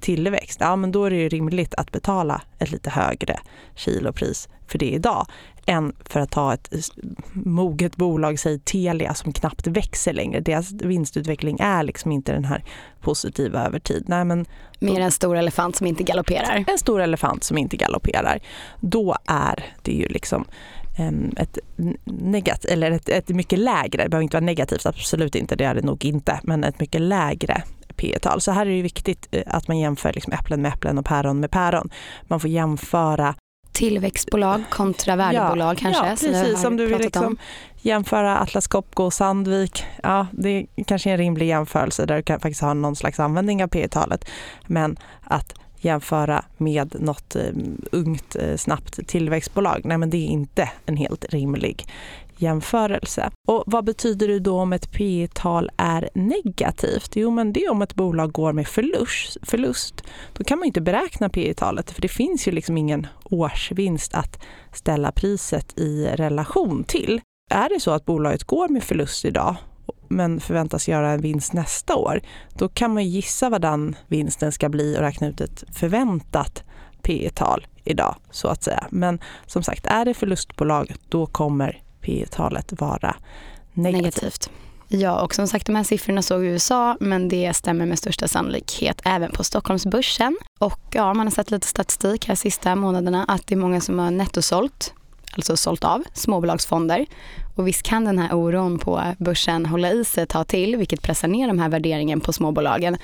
tillväxt. 0.00 0.58
Ja, 0.60 0.76
men 0.76 0.92
då 0.92 1.04
är 1.04 1.10
det 1.10 1.28
rimligt 1.28 1.74
att 1.74 1.92
betala 1.92 2.42
ett 2.58 2.70
lite 2.70 2.90
högre 2.90 3.40
kilopris 3.74 4.48
för 4.66 4.78
det 4.78 4.90
idag 4.90 5.26
än 5.66 5.92
för 6.04 6.20
att 6.20 6.30
ta 6.30 6.54
ett 6.54 6.70
moget 7.32 7.96
bolag, 7.96 8.38
säg 8.38 8.58
Telia, 8.58 9.14
som 9.14 9.32
knappt 9.32 9.66
växer 9.66 10.12
längre. 10.12 10.40
Deras 10.40 10.72
vinstutveckling 10.72 11.58
är 11.60 11.82
liksom 11.82 12.12
inte 12.12 12.32
den 12.32 12.44
här 12.44 12.64
positiva 13.00 13.66
över 13.66 13.78
tid. 13.78 14.04
Nej, 14.06 14.24
men 14.24 14.46
Mer 14.78 15.00
en 15.00 15.10
stor 15.10 15.36
elefant 15.36 15.76
som 15.76 15.86
inte 15.86 16.02
galopperar. 16.02 16.64
En 16.66 16.78
stor 16.78 17.00
elefant 17.00 17.44
som 17.44 17.58
inte 17.58 17.76
galopperar. 17.76 18.40
Då 18.80 19.16
är 19.26 19.64
det 19.82 19.92
ju 19.92 20.06
liksom 20.06 20.44
ett, 21.36 21.58
negat, 22.04 22.64
eller 22.64 22.90
ett, 22.90 23.08
ett 23.08 23.28
mycket 23.28 23.58
lägre, 23.58 24.02
det 24.02 24.08
behöver 24.08 24.22
inte 24.22 24.36
vara 24.36 24.44
negativt, 24.44 24.86
absolut 24.86 25.34
inte, 25.34 25.56
det 25.56 25.64
är 25.64 25.74
det 25.74 25.82
nog 25.82 26.04
inte, 26.04 26.40
men 26.42 26.64
ett 26.64 26.80
mycket 26.80 27.00
lägre 27.00 27.62
P 27.96 28.18
tal 28.22 28.40
Så 28.40 28.52
här 28.52 28.66
är 28.66 28.70
det 28.70 28.82
viktigt 28.82 29.28
eh, 29.30 29.42
att 29.46 29.68
man 29.68 29.78
jämför 29.78 30.12
liksom 30.12 30.32
äpplen 30.32 30.62
med 30.62 30.72
äpplen 30.72 30.98
och 30.98 31.04
päron 31.04 31.40
med 31.40 31.50
päron. 31.50 31.90
Man 32.22 32.40
får 32.40 32.50
jämföra 32.50 33.34
Tillväxtbolag 33.74 34.62
kontra 34.70 35.16
värdebolag 35.16 35.74
ja, 35.74 35.78
kanske? 35.80 36.06
Ja, 36.06 36.32
precis. 36.32 36.64
Om 36.64 36.76
du 36.76 36.86
vill 36.86 36.98
liksom 36.98 37.36
jämföra 37.80 38.38
Atlas 38.38 38.66
Copco 38.66 39.02
och 39.02 39.12
Sandvik, 39.12 39.84
ja, 40.02 40.26
det 40.32 40.48
är 40.48 40.84
kanske 40.84 41.10
en 41.10 41.18
rimlig 41.18 41.48
jämförelse 41.48 42.06
där 42.06 42.16
du 42.16 42.22
kan 42.22 42.40
faktiskt 42.40 42.60
ha 42.60 42.74
någon 42.74 42.96
slags 42.96 43.20
användning 43.20 43.64
av 43.64 43.68
P 43.68 43.88
talet 43.88 44.30
Men 44.66 44.96
att 45.22 45.54
jämföra 45.84 46.44
med 46.56 46.96
något 47.00 47.36
um, 47.36 47.80
ungt, 47.92 48.36
uh, 48.42 48.56
snabbt 48.56 49.06
tillväxtbolag, 49.06 49.80
nej 49.84 49.98
men 49.98 50.10
det 50.10 50.16
är 50.16 50.28
inte 50.28 50.70
en 50.86 50.96
helt 50.96 51.24
rimlig 51.24 51.86
jämförelse. 52.36 53.30
Och 53.48 53.64
vad 53.66 53.84
betyder 53.84 54.28
det 54.28 54.38
då 54.38 54.60
om 54.60 54.72
ett 54.72 54.92
P 54.92 55.28
tal 55.34 55.70
är 55.76 56.10
negativt? 56.14 57.16
Jo, 57.16 57.30
men 57.30 57.52
det 57.52 57.64
är 57.64 57.70
om 57.70 57.82
ett 57.82 57.94
bolag 57.94 58.32
går 58.32 58.52
med 58.52 58.66
förlust. 58.66 59.36
förlust. 59.42 60.02
Då 60.32 60.44
kan 60.44 60.58
man 60.58 60.66
inte 60.66 60.80
beräkna 60.80 61.28
P 61.28 61.54
talet 61.56 61.90
för 61.90 62.02
det 62.02 62.08
finns 62.08 62.48
ju 62.48 62.52
liksom 62.52 62.78
ingen 62.78 63.06
årsvinst 63.24 64.14
att 64.14 64.42
ställa 64.72 65.12
priset 65.12 65.78
i 65.78 66.06
relation 66.06 66.84
till. 66.84 67.20
Är 67.50 67.68
det 67.68 67.80
så 67.80 67.90
att 67.90 68.04
bolaget 68.04 68.44
går 68.44 68.68
med 68.68 68.84
förlust 68.84 69.24
idag 69.24 69.56
men 70.08 70.40
förväntas 70.40 70.88
göra 70.88 71.10
en 71.10 71.20
vinst 71.20 71.52
nästa 71.52 71.96
år, 71.96 72.20
då 72.58 72.68
kan 72.68 72.94
man 72.94 73.08
gissa 73.08 73.48
vad 73.48 73.62
den 73.62 73.96
vinsten 74.06 74.52
ska 74.52 74.68
bli 74.68 74.96
och 74.96 75.00
räkna 75.00 75.26
ut 75.26 75.40
ett 75.40 75.64
förväntat 75.72 76.64
P 77.02 77.30
tal 77.34 77.66
idag 77.84 78.16
så 78.30 78.48
att 78.48 78.62
säga. 78.62 78.86
Men 78.90 79.20
som 79.46 79.62
sagt, 79.62 79.86
är 79.86 80.04
det 80.04 80.14
förlustbolag 80.14 80.94
då 81.08 81.26
kommer 81.26 81.82
P 82.04 82.26
talet 82.30 82.80
vara 82.80 83.16
negativt. 83.72 84.02
negativt. 84.02 84.50
Ja, 84.88 85.20
och 85.20 85.34
som 85.34 85.46
sagt 85.46 85.66
de 85.66 85.76
här 85.76 85.84
siffrorna 85.84 86.22
såg 86.22 86.40
vi 86.40 86.46
i 86.46 86.50
USA 86.50 86.96
men 87.00 87.28
det 87.28 87.54
stämmer 87.56 87.86
med 87.86 87.98
största 87.98 88.28
sannolikhet 88.28 89.00
även 89.04 89.30
på 89.32 89.44
Stockholmsbörsen. 89.44 90.36
Och 90.58 90.80
ja, 90.92 91.14
man 91.14 91.26
har 91.26 91.30
sett 91.30 91.50
lite 91.50 91.66
statistik 91.66 92.28
här 92.28 92.34
sista 92.34 92.76
månaderna 92.76 93.24
att 93.24 93.46
det 93.46 93.54
är 93.54 93.56
många 93.56 93.80
som 93.80 93.98
har 93.98 94.10
nettosålt, 94.10 94.94
alltså 95.32 95.56
sålt 95.56 95.84
av 95.84 96.02
småbolagsfonder. 96.14 97.06
Och 97.56 97.68
visst 97.68 97.82
kan 97.82 98.04
den 98.04 98.18
här 98.18 98.34
oron 98.34 98.78
på 98.78 99.02
börsen 99.18 99.66
hålla 99.66 99.90
i 99.90 100.04
sig 100.04 100.22
ett 100.22 100.28
tag 100.28 100.46
till, 100.46 100.76
vilket 100.76 101.02
pressar 101.02 101.28
ner 101.28 101.48
de 101.48 101.58
här 101.58 101.68
värderingen 101.68 102.20
på 102.20 102.32
småbolagen. 102.32 102.96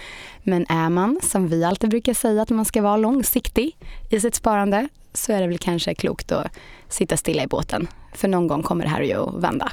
Men 0.42 0.66
är 0.69 0.88
man, 0.88 1.21
som 1.23 1.49
vi 1.49 1.64
alltid 1.64 1.90
brukar 1.90 2.14
säga, 2.14 2.42
att 2.42 2.50
man 2.50 2.64
ska 2.64 2.83
vara 2.83 2.97
långsiktig 2.97 3.76
i 4.11 4.21
sitt 4.21 4.35
sparande, 4.35 4.88
så 5.12 5.33
är 5.33 5.40
det 5.40 5.47
väl 5.47 5.59
kanske 5.59 5.95
klokt 5.95 6.33
att 6.33 6.47
sitta 6.88 7.17
stilla 7.17 7.43
i 7.43 7.47
båten. 7.47 7.88
För 8.12 8.29
någon 8.29 8.47
gång 8.47 8.62
kommer 8.62 8.85
det 8.85 8.90
här 8.90 9.02
ju 9.02 9.14
att 9.14 9.43
vända. 9.43 9.73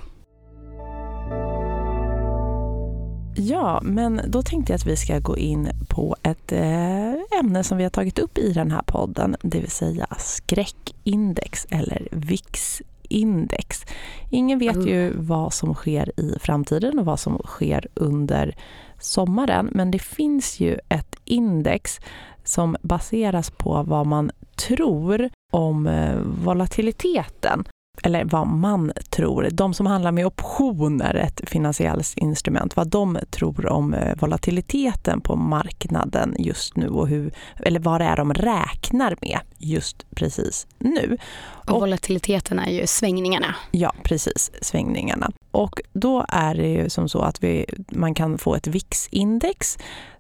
Ja, 3.39 3.81
men 3.83 4.21
då 4.27 4.41
tänkte 4.41 4.73
jag 4.73 4.77
att 4.77 4.85
vi 4.85 4.95
ska 4.95 5.19
gå 5.19 5.37
in 5.37 5.69
på 5.89 6.15
ett 6.23 6.51
eh, 6.51 7.39
ämne 7.39 7.63
som 7.63 7.77
vi 7.77 7.83
har 7.83 7.89
tagit 7.89 8.19
upp 8.19 8.37
i 8.37 8.53
den 8.53 8.71
här 8.71 8.81
podden, 8.81 9.35
det 9.41 9.59
vill 9.59 9.71
säga 9.71 10.07
skräckindex 10.17 11.67
eller 11.69 12.07
VIX-index. 12.11 13.85
Ingen 14.29 14.59
vet 14.59 14.87
ju 14.87 15.13
vad 15.17 15.53
som 15.53 15.73
sker 15.73 16.19
i 16.19 16.37
framtiden 16.39 16.99
och 16.99 17.05
vad 17.05 17.19
som 17.19 17.41
sker 17.45 17.87
under 17.93 18.55
sommaren, 18.99 19.69
men 19.71 19.91
det 19.91 19.99
finns 19.99 20.59
ju 20.59 20.79
ett 20.89 21.15
index 21.25 21.99
som 22.43 22.75
baseras 22.81 23.51
på 23.51 23.83
vad 23.83 24.07
man 24.07 24.31
tror 24.57 25.29
om 25.53 25.87
eh, 25.87 26.15
volatiliteten 26.23 27.67
eller 28.03 28.25
vad 28.25 28.47
man 28.47 28.91
tror, 29.09 29.49
de 29.51 29.73
som 29.73 29.85
handlar 29.85 30.11
med 30.11 30.25
optioner, 30.25 31.15
ett 31.15 31.49
finansiellt 31.49 32.13
instrument, 32.15 32.75
vad 32.75 32.87
de 32.87 33.17
tror 33.29 33.67
om 33.67 33.93
eh, 33.93 34.15
volatiliteten 34.15 35.21
på 35.21 35.35
marknaden 35.35 36.35
just 36.39 36.75
nu 36.75 36.89
och 36.89 37.07
hur, 37.07 37.31
eller 37.59 37.79
vad 37.79 38.01
det 38.01 38.05
är 38.05 38.17
de 38.17 38.33
räknar 38.33 39.17
med 39.21 39.39
just 39.57 40.05
precis 40.15 40.67
nu. 40.79 41.17
Och, 41.39 41.69
och 41.69 41.81
volatiliteten 41.81 42.59
är 42.59 42.71
ju 42.71 42.87
svängningarna. 42.87 43.55
Ja, 43.71 43.93
precis, 44.03 44.51
svängningarna. 44.61 45.31
Och 45.51 45.81
då 45.93 46.25
är 46.29 46.55
det 46.55 46.67
ju 46.67 46.89
som 46.89 47.09
så 47.09 47.19
att 47.19 47.43
vi, 47.43 47.65
man 47.89 48.13
kan 48.13 48.37
få 48.37 48.55
ett 48.55 48.67
VIX-index 48.67 49.77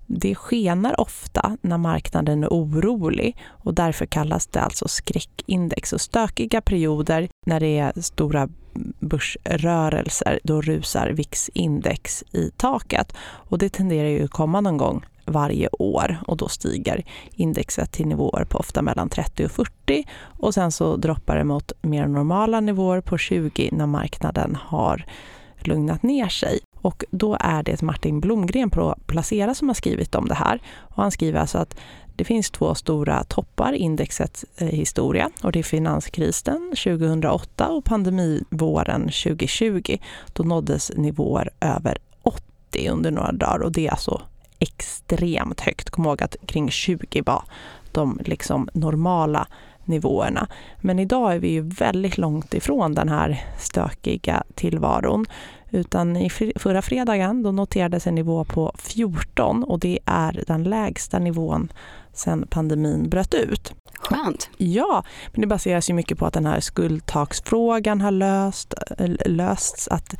det 0.07 0.35
skenar 0.35 1.01
ofta 1.01 1.57
när 1.61 1.77
marknaden 1.77 2.43
är 2.43 2.47
orolig 2.47 3.37
och 3.47 3.73
därför 3.73 4.05
kallas 4.05 4.47
det 4.47 4.61
alltså 4.61 4.87
skräckindex. 4.87 5.93
Och 5.93 6.01
stökiga 6.01 6.61
perioder 6.61 7.29
när 7.45 7.59
det 7.59 7.77
är 7.77 8.01
stora 8.01 8.49
börsrörelser, 8.99 10.39
då 10.43 10.61
rusar 10.61 11.09
VIX-index 11.09 12.23
i 12.31 12.51
taket. 12.57 13.13
Och 13.19 13.57
det 13.57 13.69
tenderar 13.69 14.07
ju 14.07 14.23
att 14.23 14.31
komma 14.31 14.61
någon 14.61 14.77
gång 14.77 15.05
varje 15.25 15.69
år 15.71 16.17
och 16.27 16.37
då 16.37 16.47
stiger 16.47 17.05
indexet 17.31 17.91
till 17.91 18.07
nivåer 18.07 18.45
på 18.45 18.57
ofta 18.57 18.81
mellan 18.81 19.09
30 19.09 19.45
och 19.45 19.51
40 19.51 20.07
och 20.39 20.53
sen 20.53 20.71
så 20.71 20.95
droppar 20.95 21.37
det 21.37 21.43
mot 21.43 21.71
mer 21.81 22.07
normala 22.07 22.59
nivåer 22.59 23.01
på 23.01 23.17
20 23.17 23.69
när 23.71 23.85
marknaden 23.85 24.57
har 24.61 25.05
lugnat 25.59 26.03
ner 26.03 26.27
sig. 26.27 26.59
Och 26.81 27.03
då 27.11 27.37
är 27.39 27.63
det 27.63 27.81
Martin 27.81 28.19
Blomgren 28.19 28.69
på 28.69 28.95
Placera 29.05 29.53
som 29.53 29.67
har 29.67 29.75
skrivit 29.75 30.15
om 30.15 30.27
det 30.27 30.35
här. 30.35 30.61
Och 30.79 31.03
han 31.03 31.11
skriver 31.11 31.39
alltså 31.39 31.57
att 31.57 31.75
det 32.15 32.23
finns 32.23 32.51
två 32.51 32.75
stora 32.75 33.23
toppar 33.23 33.73
i 33.73 33.77
indexets 33.77 34.45
eh, 34.57 34.67
historia 34.67 35.29
och 35.43 35.51
det 35.51 35.59
är 35.59 35.63
finanskrisen 35.63 36.73
2008 36.83 37.67
och 37.67 37.85
pandemivåren 37.85 39.01
2020. 39.01 39.97
Då 40.33 40.43
nåddes 40.43 40.91
nivåer 40.95 41.49
över 41.59 41.97
80 42.23 42.89
under 42.89 43.11
några 43.11 43.31
dagar 43.31 43.59
och 43.59 43.71
det 43.71 43.87
är 43.87 43.91
alltså 43.91 44.21
extremt 44.59 45.61
högt. 45.61 45.89
Kom 45.89 46.05
ihåg 46.05 46.23
att 46.23 46.35
kring 46.45 46.69
20 46.69 47.21
var 47.25 47.43
de 47.91 48.19
liksom 48.25 48.69
normala 48.73 49.47
nivåerna. 49.85 50.47
Men 50.81 50.99
idag 50.99 51.35
är 51.35 51.39
vi 51.39 51.49
ju 51.49 51.61
väldigt 51.61 52.17
långt 52.17 52.53
ifrån 52.53 52.93
den 52.93 53.09
här 53.09 53.43
stökiga 53.59 54.43
tillvaron. 54.55 55.25
Utan 55.71 56.17
i 56.17 56.29
förra 56.55 56.81
fredagen 56.81 57.43
då 57.43 57.51
noterades 57.51 58.07
en 58.07 58.15
nivå 58.15 58.43
på 58.43 58.75
14 58.77 59.63
och 59.63 59.79
det 59.79 59.99
är 60.05 60.43
den 60.47 60.63
lägsta 60.63 61.19
nivån 61.19 61.71
sedan 62.13 62.47
pandemin 62.49 63.09
bröt 63.09 63.33
ut. 63.33 63.73
Skönt. 63.99 64.49
Ja, 64.57 65.03
men 65.31 65.41
det 65.41 65.47
baseras 65.47 65.89
ju 65.89 65.93
mycket 65.93 66.17
på 66.17 66.25
att 66.25 66.33
den 66.33 66.45
här 66.45 66.59
skuldtaksfrågan 66.59 68.01
har 68.01 68.11
löst, 68.11 68.73
lösts. 69.25 69.87
Att 69.87 70.15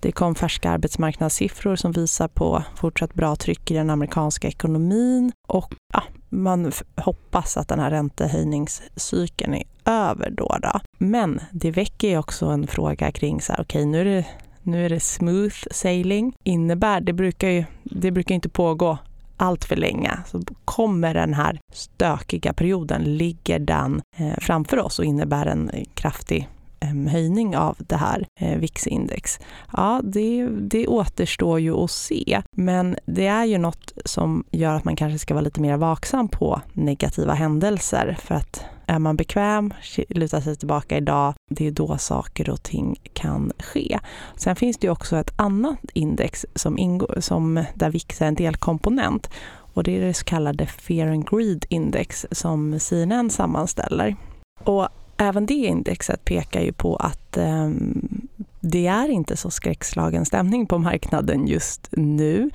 det 0.00 0.12
kom 0.12 0.34
färska 0.34 0.70
arbetsmarknadssiffror 0.70 1.76
som 1.76 1.92
visar 1.92 2.28
på 2.28 2.62
fortsatt 2.76 3.14
bra 3.14 3.36
tryck 3.36 3.70
i 3.70 3.74
den 3.74 3.90
amerikanska 3.90 4.48
ekonomin 4.48 5.32
och 5.48 5.74
ja, 5.92 6.02
man 6.28 6.72
hoppas 6.96 7.56
att 7.56 7.68
den 7.68 7.80
här 7.80 7.90
räntehöjningscykeln 7.90 9.54
är 9.54 9.64
över 9.84 10.30
då. 10.30 10.56
då. 10.62 10.80
Men 10.98 11.40
det 11.50 11.70
väcker 11.70 12.18
också 12.18 12.46
en 12.46 12.66
fråga 12.66 13.12
kring 13.12 13.40
så 13.40 13.52
här, 13.52 13.60
okej, 13.60 13.80
okay, 13.80 13.90
nu 13.90 14.00
är 14.00 14.04
det 14.04 14.26
nu 14.62 14.84
är 14.84 14.88
det 14.88 15.00
smooth 15.00 15.56
sailing. 15.70 16.32
Innebär, 16.44 17.00
det 17.00 17.12
brukar 17.12 17.48
ju 17.48 17.64
det 17.82 18.10
brukar 18.10 18.34
inte 18.34 18.48
pågå 18.48 18.98
allt 19.36 19.64
för 19.64 19.76
länge. 19.76 20.18
Så 20.26 20.42
kommer 20.64 21.14
den 21.14 21.34
här 21.34 21.60
stökiga 21.72 22.52
perioden, 22.52 23.16
ligger 23.16 23.58
den 23.58 24.02
eh, 24.16 24.34
framför 24.38 24.78
oss 24.78 24.98
och 24.98 25.04
innebär 25.04 25.46
en 25.46 25.70
kraftig 25.94 26.48
höjning 27.08 27.56
av 27.56 27.76
det 27.78 27.96
här 27.96 28.26
eh, 28.40 28.58
VIX-index? 28.58 29.38
Ja, 29.72 30.00
det, 30.04 30.48
det 30.48 30.86
återstår 30.86 31.60
ju 31.60 31.74
att 31.74 31.90
se. 31.90 32.42
Men 32.56 32.96
det 33.06 33.26
är 33.26 33.44
ju 33.44 33.58
något 33.58 33.92
som 34.04 34.44
gör 34.50 34.74
att 34.74 34.84
man 34.84 34.96
kanske 34.96 35.18
ska 35.18 35.34
vara 35.34 35.44
lite 35.44 35.60
mer 35.60 35.76
vaksam 35.76 36.28
på 36.28 36.60
negativa 36.72 37.34
händelser. 37.34 38.16
För 38.20 38.34
att 38.34 38.64
är 38.86 38.98
man 38.98 39.16
bekväm, 39.16 39.74
lutar 40.08 40.40
sig 40.40 40.56
tillbaka 40.56 40.96
idag, 40.96 41.34
det 41.50 41.66
är 41.66 41.70
då 41.70 41.98
saker 41.98 42.50
och 42.50 42.62
ting 42.62 42.96
kan 43.12 43.52
ske. 43.58 43.98
Sen 44.36 44.56
finns 44.56 44.78
det 44.78 44.86
ju 44.86 44.90
också 44.90 45.16
ett 45.16 45.32
annat 45.36 45.78
index 45.94 46.46
som 46.54 46.78
ingår, 46.78 47.16
som, 47.20 47.64
där 47.74 47.90
VIX 47.90 48.22
är 48.22 48.26
en 48.26 48.34
delkomponent 48.34 49.30
och 49.74 49.82
det 49.82 49.96
är 49.96 50.06
det 50.06 50.14
så 50.14 50.24
kallade 50.24 50.66
Fear 50.66 51.06
and 51.06 51.30
Greed 51.30 51.64
Index 51.68 52.26
som 52.30 52.80
CNN 52.80 53.30
sammanställer. 53.30 54.16
Och 54.64 54.88
även 55.20 55.46
det 55.46 55.54
indexet 55.54 56.24
pekar 56.24 56.60
ju 56.60 56.72
på 56.72 56.96
att 56.96 57.36
eh, 57.36 57.70
det 58.60 58.86
är 58.86 59.08
inte 59.08 59.36
så 59.36 59.50
skräckslagen 59.50 60.24
stämning 60.24 60.66
på 60.66 60.78
marknaden 60.78 61.46
just 61.46 61.88
nu 61.92 62.50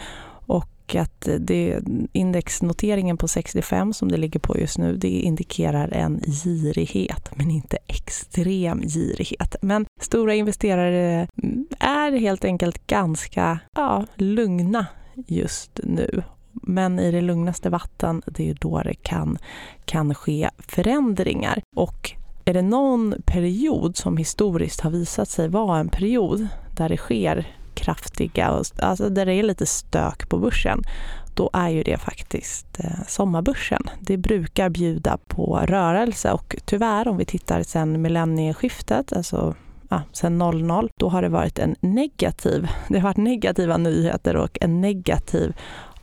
och 0.48 0.96
att 0.96 1.28
det, 1.40 1.80
indexnoteringen 2.14 3.18
på 3.18 3.28
65 3.28 3.94
som 3.94 4.12
det 4.12 4.18
ligger 4.18 4.40
på 4.40 4.58
just 4.60 4.78
nu, 4.78 4.98
det 4.98 5.08
indikerar 5.08 5.94
en 5.94 6.22
girighet, 6.44 7.32
men 7.36 7.52
inte 7.52 7.78
extrem 7.88 8.82
girighet. 8.82 9.56
Men 9.62 9.86
stora 10.02 10.34
investerare 10.34 11.28
mm, 11.44 11.68
är 11.80 12.12
helt 12.12 12.46
enkelt 12.46 12.88
ganska 12.88 13.60
ja, 13.76 14.06
lugna 14.16 14.86
just 15.28 15.80
nu. 15.84 16.24
Men 16.52 17.00
i 17.00 17.12
det 17.12 17.22
lugnaste 17.22 17.70
vatten, 17.70 18.22
det 18.26 18.50
är 18.50 18.58
då 18.62 18.82
det 18.82 18.94
kan, 18.94 19.38
kan 19.86 20.16
ske 20.16 20.50
förändringar. 20.58 21.62
Och 21.76 22.16
är 22.46 22.54
det 22.54 22.62
någon 22.62 23.16
period 23.26 23.98
som 23.98 24.18
historiskt 24.18 24.82
har 24.82 24.92
visat 24.92 25.30
sig 25.30 25.50
vara 25.50 25.80
en 25.80 25.90
period 25.90 26.48
där 26.76 26.90
det 26.90 26.98
sker 26.98 27.48
kraftiga, 27.74 28.62
alltså 28.80 29.10
där 29.10 29.26
det 29.26 29.34
är 29.34 29.44
lite 29.44 29.66
stök 29.66 30.30
på 30.30 30.38
börsen, 30.38 30.82
då 31.36 31.50
är 31.54 31.70
ju 31.70 31.84
det 31.84 31.98
faktiskt 31.98 32.80
eh, 32.80 33.04
sommarbörsen. 33.08 33.82
Det 34.00 34.18
brukar 34.18 34.70
bjuda 34.70 35.18
på 35.28 35.60
rörelse 35.64 36.32
och 36.32 36.56
tyvärr 36.66 37.08
om 37.08 37.18
vi 37.18 37.26
tittar 37.26 37.64
sen 37.64 38.02
millennieskiftet, 38.02 39.14
alltså 39.14 39.56
ja, 39.90 40.02
sen 40.12 40.38
00, 40.38 40.90
då 41.00 41.10
har 41.10 41.22
det 41.22 41.30
varit 41.30 41.60
en 41.60 41.76
negativ, 41.80 42.68
det 42.88 43.00
har 43.00 43.04
varit 43.04 43.18
negativa 43.18 43.78
nyheter 43.78 44.36
och 44.36 44.58
en 44.62 44.82
negativ 44.82 45.54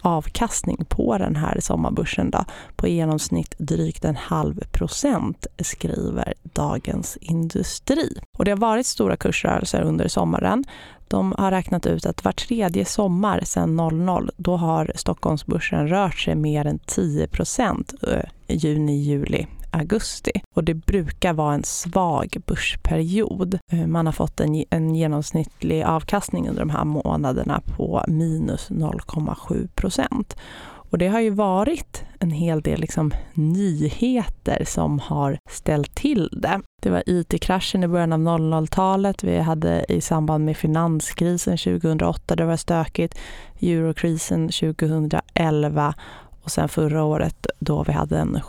avkastning 0.03 0.85
på 0.89 1.19
den 1.19 1.37
här 1.37 1.61
sommarbörsen 1.61 2.31
då, 2.31 2.45
på 2.77 2.89
i 2.89 2.95
genomsnitt 2.95 3.55
drygt 3.59 4.05
en 4.05 4.17
halv 4.17 4.65
procent 4.73 5.47
skriver 5.59 6.35
Dagens 6.43 7.17
Industri. 7.21 8.19
Och 8.39 8.45
det 8.45 8.51
har 8.51 8.59
varit 8.59 8.87
stora 8.87 9.17
kursrörelser 9.17 9.83
under 9.83 10.09
sommaren. 10.09 10.65
De 11.09 11.35
har 11.39 11.51
räknat 11.51 11.87
ut 11.87 12.07
att 12.07 12.25
var 12.25 12.33
tredje 12.33 12.85
sommar 12.85 13.41
sedan 13.45 13.77
00 13.77 14.31
då 14.37 14.57
har 14.57 14.93
Stockholmsbörsen 14.95 15.89
rört 15.89 16.19
sig 16.19 16.35
mer 16.35 16.67
än 16.67 16.79
10 16.79 17.27
procent 17.27 17.95
eh, 18.09 18.57
juni, 18.57 19.03
juli 19.03 19.47
augusti. 19.73 20.33
Och 20.55 20.65
det 20.65 20.75
brukar 20.75 21.33
vara 21.33 21.55
en 21.55 21.65
svag 21.65 22.37
börsperiod. 22.47 23.59
Eh, 23.73 23.87
man 23.87 24.07
har 24.07 24.13
fått 24.13 24.41
en, 24.41 24.65
en 24.71 24.95
genomsnittlig 24.95 25.83
avkastning 25.83 26.49
under 26.49 26.61
de 26.61 26.71
här 26.71 26.85
månaderna 26.85 27.61
på 27.77 28.05
minus 28.09 28.71
0,7 28.71 29.69
procent. 29.75 30.37
Och 30.93 30.99
det 30.99 31.09
har 31.09 31.21
ju 31.21 31.31
varit 31.31 32.05
en 32.19 32.31
hel 32.31 32.61
del 32.61 32.81
liksom 32.81 33.15
nyheter 33.35 34.65
som 34.67 34.99
har 34.99 35.39
ställt 35.51 35.95
till 35.95 36.29
det. 36.33 36.61
Det 36.83 36.91
var 36.91 37.03
IT-kraschen 37.07 37.85
i 37.85 37.89
början 37.89 38.13
av 38.13 38.19
00-talet. 38.19 39.25
Vi 39.25 39.39
hade 39.39 39.85
i 39.89 40.01
samband 40.01 40.45
med 40.45 40.57
finanskrisen 40.57 41.59
2008, 41.59 42.37
det 42.37 42.45
var 42.45 42.57
stökigt. 42.57 43.19
Eurokrisen 43.61 44.49
2011 44.49 45.95
och 46.43 46.51
sen 46.51 46.69
förra 46.69 47.05
året 47.05 47.47
då 47.59 47.83
vi 47.83 47.93
hade 47.93 48.19
en 48.19 48.41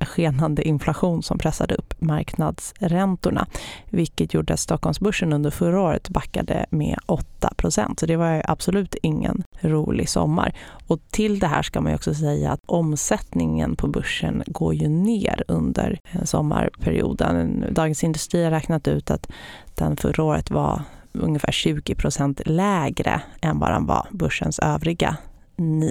skenande 0.00 0.68
inflation 0.68 1.22
som 1.22 1.38
pressade 1.38 1.74
upp 1.74 1.94
marknadsräntorna, 1.98 3.46
vilket 3.90 4.34
gjorde 4.34 4.54
att 4.54 4.60
Stockholmsbörsen 4.60 5.32
under 5.32 5.50
förra 5.50 5.80
året 5.80 6.08
backade 6.08 6.66
med 6.70 6.98
8% 7.06 8.00
Så 8.00 8.06
det 8.06 8.16
var 8.16 8.42
absolut 8.44 8.94
ingen 9.02 9.42
rolig 9.60 10.08
sommar. 10.08 10.54
Och 10.86 11.00
till 11.10 11.38
det 11.38 11.46
här 11.46 11.62
ska 11.62 11.80
man 11.80 11.94
också 11.94 12.14
säga 12.14 12.52
att 12.52 12.60
omsättningen 12.66 13.76
på 13.76 13.86
börsen 13.86 14.42
går 14.46 14.74
ju 14.74 14.88
ner 14.88 15.44
under 15.48 15.98
eh, 16.12 16.24
sommarperioden. 16.24 17.64
Dagens 17.70 18.04
Industri 18.04 18.44
har 18.44 18.50
räknat 18.50 18.88
ut 18.88 19.10
att 19.10 19.30
den 19.74 19.96
förra 19.96 20.24
året 20.24 20.50
var 20.50 20.82
ungefär 21.12 21.52
20% 21.52 22.42
lägre 22.44 23.20
än 23.40 23.58
vad 23.58 23.70
den 23.70 23.86
var 23.86 24.06
börsens 24.10 24.58
övriga 24.58 25.16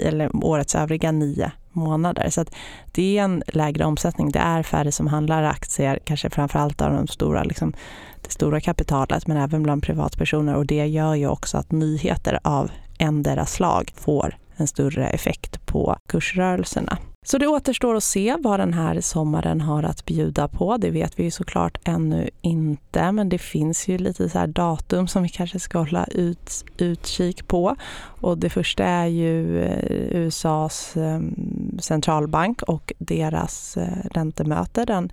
eller 0.04 0.46
årets 0.46 0.76
övriga 0.76 1.12
nio 1.12 1.52
månader. 1.72 2.30
Så 2.30 2.46
det 2.92 3.18
är 3.18 3.24
en 3.24 3.44
lägre 3.48 3.86
omsättning. 3.86 4.32
Det 4.32 4.40
är 4.40 4.64
färre 4.64 4.92
som 4.92 5.08
handlar 5.08 5.44
aktier, 5.44 6.00
kanske 6.04 6.30
framförallt 6.30 6.82
av 6.82 6.94
de 6.94 7.08
stora, 7.08 7.44
liksom, 7.44 7.74
det 8.22 8.32
stora 8.32 8.62
kapitalet, 8.62 9.28
men 9.28 9.38
även 9.38 9.64
bland 9.64 9.84
privatpersoner. 9.84 10.56
Och 10.56 10.66
det 10.66 10.86
gör 10.86 11.16
ju 11.16 11.28
också 11.28 11.58
att 11.58 11.72
nyheter 11.72 12.40
av 12.44 12.72
endera 13.00 13.46
slag 13.46 13.92
får 13.96 14.38
en 14.56 14.68
större 14.68 15.08
effekt 15.08 15.66
på 15.66 15.98
kursrörelserna. 16.08 16.98
Så 17.30 17.38
det 17.38 17.48
återstår 17.48 17.96
att 17.96 18.04
se 18.04 18.36
vad 18.40 18.60
den 18.60 18.74
här 18.74 19.02
sommaren 19.02 19.62
har 19.62 19.84
att 19.84 20.06
bjuda 20.06 20.48
på. 20.48 20.78
Det 20.78 20.90
vet 20.90 21.20
vi 21.20 21.24
ju 21.24 21.32
såklart 21.32 21.78
ännu 21.84 22.30
inte, 22.42 23.12
men 23.12 23.30
det 23.30 23.38
finns 23.38 23.88
ju 23.88 23.98
lite 23.98 24.30
så 24.30 24.46
datum 24.46 25.08
som 25.08 25.24
vi 25.24 25.30
kanske 25.30 25.60
ska 25.60 25.80
hålla 25.80 26.06
ut, 26.06 26.66
utkik 26.78 27.48
på. 27.48 27.76
Och 28.22 28.38
det 28.38 28.50
första 28.50 28.84
är 28.84 29.08
ju 29.08 29.64
eh, 29.64 30.22
USAs 30.22 30.98
ehm, 30.98 31.36
centralbank 31.80 32.62
och 32.62 32.94
deras 32.98 33.78
eh, 33.78 33.88
räntemöte 34.12 34.86
den, 34.86 35.12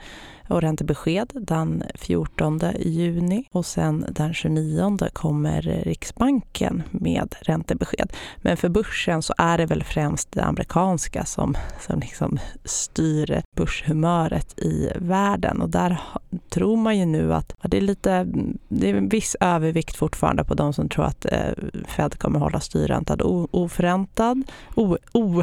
och 0.48 0.60
räntebesked 0.60 1.32
den 1.34 1.82
14 1.94 2.60
juni 2.78 3.44
och 3.52 3.66
sen 3.66 4.06
den 4.08 4.34
29 4.34 4.96
kommer 5.12 5.62
Riksbanken 5.62 6.82
med 6.90 7.34
räntebesked. 7.40 8.12
Men 8.36 8.56
för 8.56 8.68
börsen 8.68 9.22
så 9.22 9.34
är 9.38 9.58
det 9.58 9.66
väl 9.66 9.84
främst 9.84 10.32
det 10.32 10.44
amerikanska 10.44 11.24
som, 11.24 11.56
som 11.80 12.00
liksom 12.00 12.38
styr 12.64 13.42
börshumöret 13.56 14.58
i 14.58 14.90
världen 14.96 15.62
och 15.62 15.68
där 15.68 16.00
tror 16.48 16.76
man 16.76 16.98
ju 16.98 17.06
nu 17.06 17.34
att 17.34 17.54
det 17.62 17.76
är 17.76 17.80
lite, 17.80 18.26
det 18.68 18.90
är 18.90 18.94
en 18.94 19.08
viss 19.08 19.36
övervikt 19.40 19.96
fortfarande 19.96 20.44
på 20.44 20.54
de 20.54 20.72
som 20.72 20.88
tror 20.88 21.04
att 21.04 21.24
eh, 21.24 21.52
Fed 21.88 22.18
kommer 22.18 22.38
hålla 22.38 22.60
styrräntan 22.60 23.20
oförräntad, 23.50 24.42
o, 24.74 24.98
o, 25.12 25.42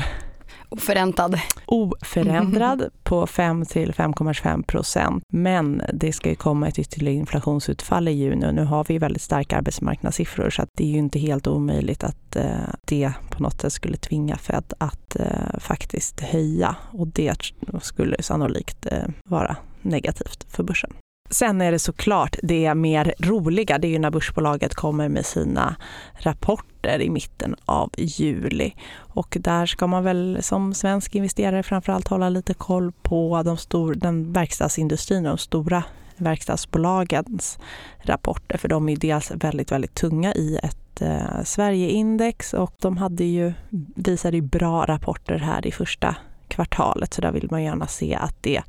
Oförräntad. 0.72 1.40
Oförändrad 1.66 2.90
på 3.04 3.28
5 3.28 3.66
till 3.66 3.94
5,25 3.94 4.63
procent. 4.63 5.24
Men 5.34 5.82
det 5.94 6.13
ska 6.13 6.30
ju 6.30 6.36
komma 6.36 6.68
ett 6.68 6.80
ytterligare 6.80 7.18
inflationsutfall 7.18 8.08
i 8.08 8.12
juni 8.12 8.48
och 8.48 8.54
nu 8.54 8.63
har 8.63 8.86
vi 8.88 8.98
väldigt 8.98 9.22
starka 9.22 9.58
arbetsmarknadssiffror 9.58 10.50
så 10.50 10.62
att 10.62 10.70
det 10.78 10.84
är 10.84 10.88
ju 10.88 10.98
inte 10.98 11.20
helt 11.20 11.48
omöjligt 11.48 12.04
att 12.04 12.36
eh, 12.36 12.46
det 12.86 13.12
på 13.30 13.44
något 13.44 13.62
sätt 13.62 13.74
skulle 13.74 13.98
tvinga 13.98 14.38
Fed 14.38 14.74
att 14.78 15.16
eh, 15.16 15.60
faktiskt 15.60 16.20
höja 16.20 16.75
och 16.92 17.08
det 17.08 17.36
skulle 17.81 18.24
sannolikt 18.24 18.86
eh, 18.86 19.07
vara 19.24 19.55
negativt 19.81 20.46
för 20.50 20.64
börsen. 20.64 20.94
Sen 21.31 21.61
är 21.61 21.72
det 21.72 21.79
såklart 21.79 22.35
det 22.44 22.75
mer 22.75 23.13
roliga, 23.20 23.77
det 23.77 23.87
är 23.87 23.89
ju 23.89 24.00
när 24.00 24.11
börsbolaget 24.11 24.75
kommer 24.75 25.09
med 25.09 25.25
sina 25.25 25.75
rapporter 26.13 27.01
i 27.01 27.09
mitten 27.09 27.55
av 27.65 27.89
juli. 27.98 28.74
Och 28.96 29.37
där 29.39 29.65
ska 29.65 29.87
man 29.87 30.03
väl 30.03 30.37
som 30.41 30.74
svensk 30.74 31.15
investerare 31.15 31.63
framförallt 31.63 32.07
hålla 32.07 32.29
lite 32.29 32.53
koll 32.53 32.91
på 32.91 33.44
de 33.44 33.57
stor, 33.57 33.94
den 33.94 34.33
verkstadsindustrin 34.33 35.25
och 35.25 35.31
de 35.31 35.37
stora 35.37 35.83
verkstadsbolagens 36.17 37.59
rapporter, 38.01 38.57
för 38.57 38.67
de 38.67 38.89
är 38.89 38.96
dels 38.96 39.31
väldigt, 39.31 39.72
väldigt 39.72 39.96
tunga 39.96 40.33
i 40.33 40.59
ett 40.63 41.01
eh, 41.01 41.44
Sverigeindex 41.44 42.53
och 42.53 42.75
de 42.81 42.98
hade 42.98 43.24
ju, 43.24 43.53
visade 43.96 44.37
ju 44.37 44.41
bra 44.41 44.85
rapporter 44.85 45.37
här 45.37 45.67
i 45.67 45.72
första 45.72 46.15
kvartalet, 46.48 47.13
så 47.13 47.22
där 47.22 47.31
vill 47.31 47.48
man 47.51 47.63
gärna 47.63 47.87
se 47.87 48.15
att 48.15 48.35
det 48.41 48.61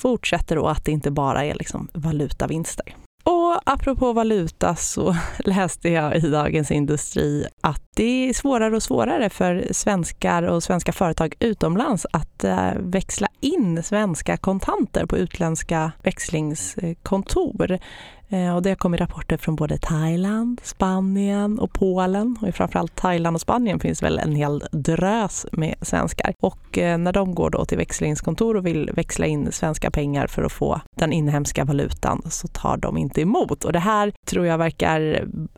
fortsätter 0.00 0.58
och 0.58 0.70
att 0.70 0.84
det 0.84 0.92
inte 0.92 1.10
bara 1.10 1.44
är 1.44 1.54
liksom 1.54 1.88
valutavinster. 1.94 2.94
Och 3.24 3.60
apropå 3.64 4.12
valuta 4.12 4.76
så 4.76 5.16
läste 5.38 5.88
jag 5.88 6.16
i 6.16 6.20
Dagens 6.20 6.70
Industri 6.70 7.46
att 7.60 7.82
det 7.96 8.28
är 8.28 8.32
svårare 8.32 8.76
och 8.76 8.82
svårare 8.82 9.30
för 9.30 9.66
svenskar 9.70 10.42
och 10.42 10.62
svenska 10.62 10.92
företag 10.92 11.34
utomlands 11.40 12.06
att 12.12 12.44
eh, 12.44 12.70
växla 12.78 13.28
in 13.40 13.82
svenska 13.82 14.36
kontanter 14.36 15.06
på 15.06 15.18
utländska 15.18 15.92
växlingskontor. 16.02 17.78
Eh, 18.30 18.56
och 18.56 18.62
det 18.62 18.70
har 18.70 18.76
kommit 18.76 19.00
rapporter 19.00 19.36
från 19.36 19.56
både 19.56 19.78
Thailand, 19.78 20.60
Spanien 20.64 21.58
och 21.58 21.72
Polen. 21.72 22.36
Och 22.42 22.54
framförallt 22.54 22.96
Thailand 22.96 23.34
och 23.36 23.40
Spanien 23.40 23.80
finns 23.80 24.02
väl 24.02 24.18
en 24.18 24.34
hel 24.34 24.64
drös 24.72 25.46
med 25.52 25.74
svenskar. 25.82 26.34
Och 26.42 26.78
eh, 26.78 26.98
när 26.98 27.12
de 27.12 27.34
går 27.34 27.50
då 27.50 27.64
till 27.64 27.78
växlingskontor 27.78 28.56
och 28.56 28.66
vill 28.66 28.90
växla 28.94 29.26
in 29.26 29.52
svenska 29.52 29.90
pengar 29.90 30.26
för 30.26 30.42
att 30.42 30.52
få 30.52 30.80
den 30.96 31.12
inhemska 31.12 31.64
valutan 31.64 32.22
så 32.30 32.48
tar 32.48 32.76
de 32.76 32.96
inte 32.96 33.20
emot. 33.20 33.64
Och 33.64 33.72
det 33.72 33.78
här 33.78 34.12
tror 34.26 34.46
jag 34.46 34.58
verkar, 34.58 35.00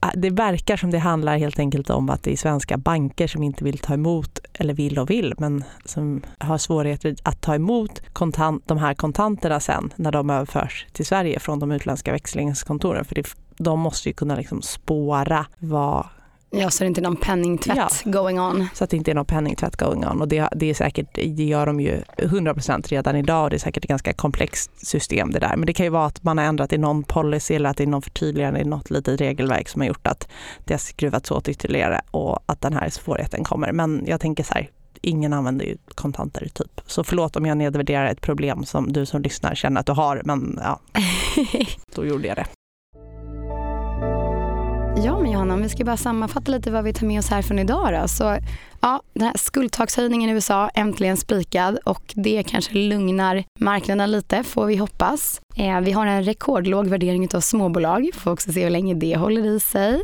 eh, 0.03 0.09
det 0.15 0.31
verkar 0.31 0.77
som 0.77 0.91
det 0.91 0.99
handlar 0.99 1.39
helt 1.39 1.59
enkelt 1.59 1.91
om 1.91 2.11
att 2.11 2.23
det 2.23 2.33
är 2.33 2.37
svenska 2.37 2.77
banker 2.77 3.27
som 3.27 3.43
inte 3.43 3.65
vill 3.65 3.79
ta 3.79 3.95
emot, 3.95 4.41
eller 4.63 4.75
vill 4.75 4.99
och 4.99 5.11
vill, 5.11 5.35
men 5.39 5.65
som 5.85 6.23
har 6.39 6.59
svårigheter 6.59 7.17
att 7.23 7.41
ta 7.41 7.55
emot 7.55 8.03
kontant, 8.13 8.63
de 8.67 8.79
här 8.79 8.95
kontanterna 8.95 9.61
sen 9.61 9.93
när 9.97 10.13
de 10.13 10.31
överförs 10.31 10.87
till 10.93 11.07
Sverige 11.07 11.39
från 11.41 11.59
de 11.59 11.73
utländska 11.73 12.13
växlingskontoren. 12.13 13.05
För 13.05 13.15
det, 13.15 13.27
de 13.57 13.81
måste 13.81 14.09
ju 14.09 14.13
kunna 14.13 14.37
liksom 14.37 14.63
spåra 14.63 15.47
vad 15.59 16.07
Ja, 16.55 16.71
så 16.71 16.85
det 16.85 16.89
inte 16.89 17.01
är 17.01 17.03
någon 17.03 17.17
penningtvätt 17.17 17.77
ja, 17.77 17.89
going 18.05 18.41
on. 18.41 18.69
Så 18.75 18.85
att 18.85 18.91
det 18.91 18.97
inte 18.97 19.11
är 19.11 19.15
någon 19.15 19.25
penningtvätt 19.25 19.77
going 19.77 20.07
on. 20.07 20.21
Och 20.21 20.29
det, 20.29 20.49
det 20.53 20.71
är 20.71 20.75
säkert, 20.75 21.15
det 21.15 21.45
gör 21.45 21.67
de 21.67 21.81
ju 21.81 22.01
100% 22.19 22.89
redan 22.89 23.17
idag 23.17 23.45
och 23.45 23.51
det 23.51 23.57
är 23.57 23.59
säkert 23.59 23.85
ett 23.85 23.89
ganska 23.89 24.13
komplext 24.13 24.87
system 24.87 25.31
det 25.31 25.39
där. 25.39 25.57
Men 25.57 25.67
det 25.67 25.73
kan 25.73 25.87
ju 25.87 25.91
vara 25.91 26.07
att 26.07 26.23
man 26.23 26.39
har 26.39 26.45
ändrat 26.45 26.73
i 26.73 26.79
någon 26.79 27.03
policy 27.03 27.55
eller 27.55 27.71
att 27.71 27.77
det 27.77 27.83
är 27.83 27.87
någon 27.87 28.03
förtydligande 28.03 28.61
i 28.61 28.65
något 28.65 28.91
litet 28.91 29.21
regelverk 29.21 29.69
som 29.69 29.81
har 29.81 29.89
gjort 29.89 30.07
att 30.07 30.29
det 30.65 30.75
har 30.75 30.79
skruvats 30.79 31.31
åt 31.31 31.49
ytterligare 31.49 32.01
och 32.11 32.43
att 32.47 32.61
den 32.61 32.73
här 32.73 32.91
svårigheten 32.91 33.45
kommer. 33.45 33.73
Men 33.73 34.05
jag 34.07 34.21
tänker 34.21 34.45
så 34.45 34.55
här, 34.55 34.71
ingen 35.01 35.33
använder 35.33 35.65
ju 35.65 35.77
kontanter 35.95 36.49
typ. 36.55 36.81
Så 36.87 37.05
förlåt 37.05 37.37
om 37.37 37.47
jag 37.47 37.57
nedvärderar 37.57 38.07
ett 38.07 38.21
problem 38.21 38.65
som 38.65 38.93
du 38.93 39.07
som 39.07 39.23
lyssnar 39.23 39.55
känner 39.55 39.81
att 39.81 39.87
du 39.87 39.93
har, 39.93 40.23
men 40.25 40.61
ja, 40.63 40.81
då 41.95 42.07
gjorde 42.07 42.29
jag 42.29 42.37
det. 42.37 42.47
Ja, 44.97 45.19
men 45.19 45.33
Johanna, 45.33 45.55
om 45.55 45.63
vi 45.63 45.69
ska 45.69 45.85
bara 45.85 45.97
sammanfatta 45.97 46.53
lite 46.53 46.71
vad 46.71 46.85
vi 46.85 46.93
tar 46.93 47.07
med 47.07 47.19
oss 47.19 47.31
här 47.31 47.43
från 47.43 47.59
idag 47.59 48.01
då. 48.03 48.09
Så, 48.09 48.39
ja, 48.81 49.03
den 49.13 49.23
här 49.23 49.37
skuldtakshöjningen 49.37 50.31
i 50.31 50.33
USA 50.33 50.69
äntligen 50.75 51.17
spikad 51.17 51.79
och 51.85 52.13
det 52.17 52.43
kanske 52.43 52.75
lugnar 52.75 53.45
marknaden 53.59 54.11
lite 54.11 54.43
får 54.43 54.67
vi 54.67 54.77
hoppas. 54.77 55.41
Eh, 55.57 55.81
vi 55.81 55.93
har 55.93 56.07
en 56.07 56.25
rekordlåg 56.25 56.87
värdering 56.87 57.29
av 57.35 57.41
småbolag, 57.41 58.11
får 58.15 58.31
också 58.31 58.53
se 58.53 58.65
hur 58.65 58.71
länge 58.71 58.95
det 58.95 59.17
håller 59.17 59.47
i 59.47 59.61
sig. 59.61 60.03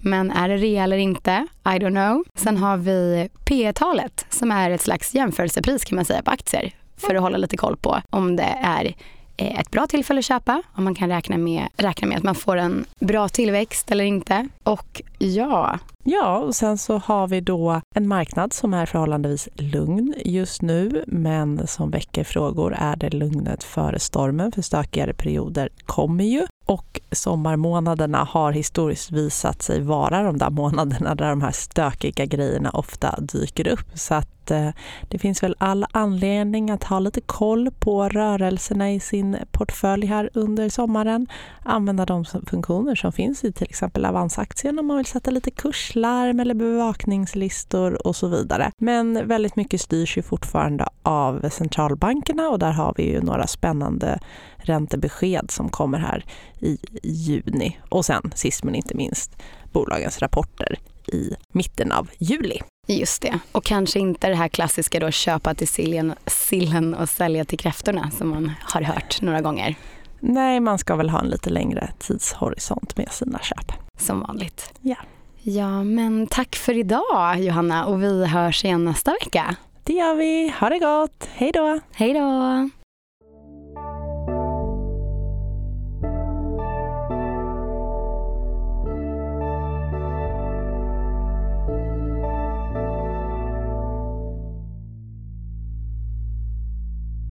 Men 0.00 0.30
är 0.30 0.48
det 0.48 0.56
rea 0.56 0.84
eller 0.84 0.96
inte? 0.96 1.46
I 1.64 1.68
don't 1.68 2.08
know. 2.08 2.24
Sen 2.34 2.56
har 2.56 2.76
vi 2.76 3.28
P 3.44 3.72
talet 3.74 4.26
som 4.28 4.50
är 4.52 4.70
ett 4.70 4.80
slags 4.80 5.14
jämförelsepris 5.14 5.84
kan 5.84 5.96
man 5.96 6.04
säga 6.04 6.22
på 6.22 6.30
aktier 6.30 6.74
för 6.96 7.14
att 7.14 7.22
hålla 7.22 7.38
lite 7.38 7.56
koll 7.56 7.76
på 7.76 8.00
om 8.10 8.36
det 8.36 8.54
är 8.62 8.94
Eh, 9.40 9.60
ett 9.60 9.70
bra 9.70 9.86
tillfälle 9.86 10.18
att 10.18 10.24
köpa 10.24 10.62
om 10.74 10.84
man 10.84 10.94
kan 10.94 11.08
räkna 11.08 11.36
med, 11.36 11.68
räkna 11.76 12.08
med 12.08 12.16
att 12.16 12.22
man 12.24 12.34
får 12.34 12.56
en 12.56 12.84
bra 13.00 13.28
tillväxt 13.28 13.90
eller 13.90 14.04
inte. 14.04 14.48
Och 14.62 15.02
ja. 15.18 15.78
Ja, 16.10 16.38
och 16.38 16.54
sen 16.54 16.78
så 16.78 16.98
har 16.98 17.28
vi 17.28 17.40
då 17.40 17.80
en 17.94 18.08
marknad 18.08 18.52
som 18.52 18.74
är 18.74 18.86
förhållandevis 18.86 19.48
lugn 19.54 20.14
just 20.24 20.62
nu, 20.62 21.04
men 21.06 21.66
som 21.66 21.90
väcker 21.90 22.24
frågor. 22.24 22.74
Är 22.78 22.96
det 22.96 23.10
lugnet 23.10 23.64
före 23.64 23.98
stormen? 23.98 24.52
För 24.52 24.62
stökigare 24.62 25.14
perioder 25.14 25.68
kommer 25.86 26.24
ju. 26.24 26.46
Och 26.66 27.00
sommarmånaderna 27.12 28.18
har 28.18 28.52
historiskt 28.52 29.10
visat 29.10 29.62
sig 29.62 29.80
vara 29.82 30.22
de 30.22 30.38
där 30.38 30.50
månaderna 30.50 31.14
där 31.14 31.30
de 31.30 31.42
här 31.42 31.52
stökiga 31.52 32.24
grejerna 32.24 32.70
ofta 32.70 33.20
dyker 33.20 33.68
upp. 33.68 33.86
Så 33.94 34.14
att 34.14 34.50
eh, 34.50 34.70
det 35.08 35.18
finns 35.18 35.42
väl 35.42 35.56
all 35.58 35.86
anledning 35.90 36.70
att 36.70 36.84
ha 36.84 36.98
lite 36.98 37.20
koll 37.20 37.70
på 37.78 38.08
rörelserna 38.08 38.92
i 38.92 39.00
sin 39.00 39.36
portfölj 39.50 40.06
här 40.06 40.30
under 40.34 40.68
sommaren. 40.68 41.26
Använda 41.62 42.06
de 42.06 42.24
funktioner 42.24 42.94
som 42.94 43.12
finns 43.12 43.44
i 43.44 43.52
till 43.52 43.68
exempel 43.70 44.04
Avanza-aktien 44.04 44.78
om 44.78 44.86
man 44.86 44.96
vill 44.96 45.06
sätta 45.06 45.30
lite 45.30 45.50
kurs 45.50 45.92
larm 45.98 46.40
eller 46.40 46.54
bevakningslistor 46.54 48.06
och 48.06 48.16
så 48.16 48.28
vidare. 48.28 48.70
Men 48.80 49.28
väldigt 49.28 49.56
mycket 49.56 49.80
styrs 49.80 50.18
ju 50.18 50.22
fortfarande 50.22 50.88
av 51.02 51.48
centralbankerna 51.48 52.48
och 52.48 52.58
där 52.58 52.72
har 52.72 52.94
vi 52.96 53.02
ju 53.02 53.20
några 53.20 53.46
spännande 53.46 54.18
räntebesked 54.56 55.50
som 55.50 55.68
kommer 55.68 55.98
här 55.98 56.24
i 56.60 56.78
juni. 57.02 57.78
Och 57.88 58.04
sen 58.04 58.32
sist 58.34 58.64
men 58.64 58.74
inte 58.74 58.94
minst 58.94 59.42
bolagens 59.72 60.18
rapporter 60.18 60.78
i 61.12 61.34
mitten 61.52 61.92
av 61.92 62.10
juli. 62.18 62.60
Just 62.86 63.22
det. 63.22 63.38
Och 63.52 63.64
kanske 63.64 63.98
inte 63.98 64.28
det 64.28 64.34
här 64.34 64.48
klassiska 64.48 65.00
då 65.00 65.10
köpa 65.10 65.54
till 65.54 65.68
sillen, 65.68 66.14
sillen 66.26 66.94
och 66.94 67.08
sälja 67.08 67.44
till 67.44 67.58
kräftorna 67.58 68.10
som 68.10 68.28
man 68.28 68.52
har 68.60 68.82
hört 68.82 69.22
några 69.22 69.40
gånger. 69.40 69.76
Nej, 70.20 70.60
man 70.60 70.78
ska 70.78 70.96
väl 70.96 71.10
ha 71.10 71.20
en 71.20 71.28
lite 71.28 71.50
längre 71.50 71.90
tidshorisont 71.98 72.96
med 72.96 73.12
sina 73.12 73.38
köp. 73.38 73.72
Som 73.98 74.20
vanligt. 74.20 74.72
Ja. 74.80 74.96
Ja, 75.42 75.84
men 75.84 76.26
tack 76.26 76.56
för 76.56 76.76
idag 76.76 77.40
Johanna 77.40 77.86
och 77.86 78.02
vi 78.02 78.26
hörs 78.26 78.64
igen 78.64 78.84
nästa 78.84 79.10
vecka. 79.10 79.56
Det 79.84 79.92
gör 79.92 80.14
vi. 80.14 80.54
Ha 80.60 80.68
det 80.68 80.78
gott. 80.78 81.28
Hej 81.34 81.52
då. 81.52 81.80
Hej 81.92 82.14
då. 82.14 82.70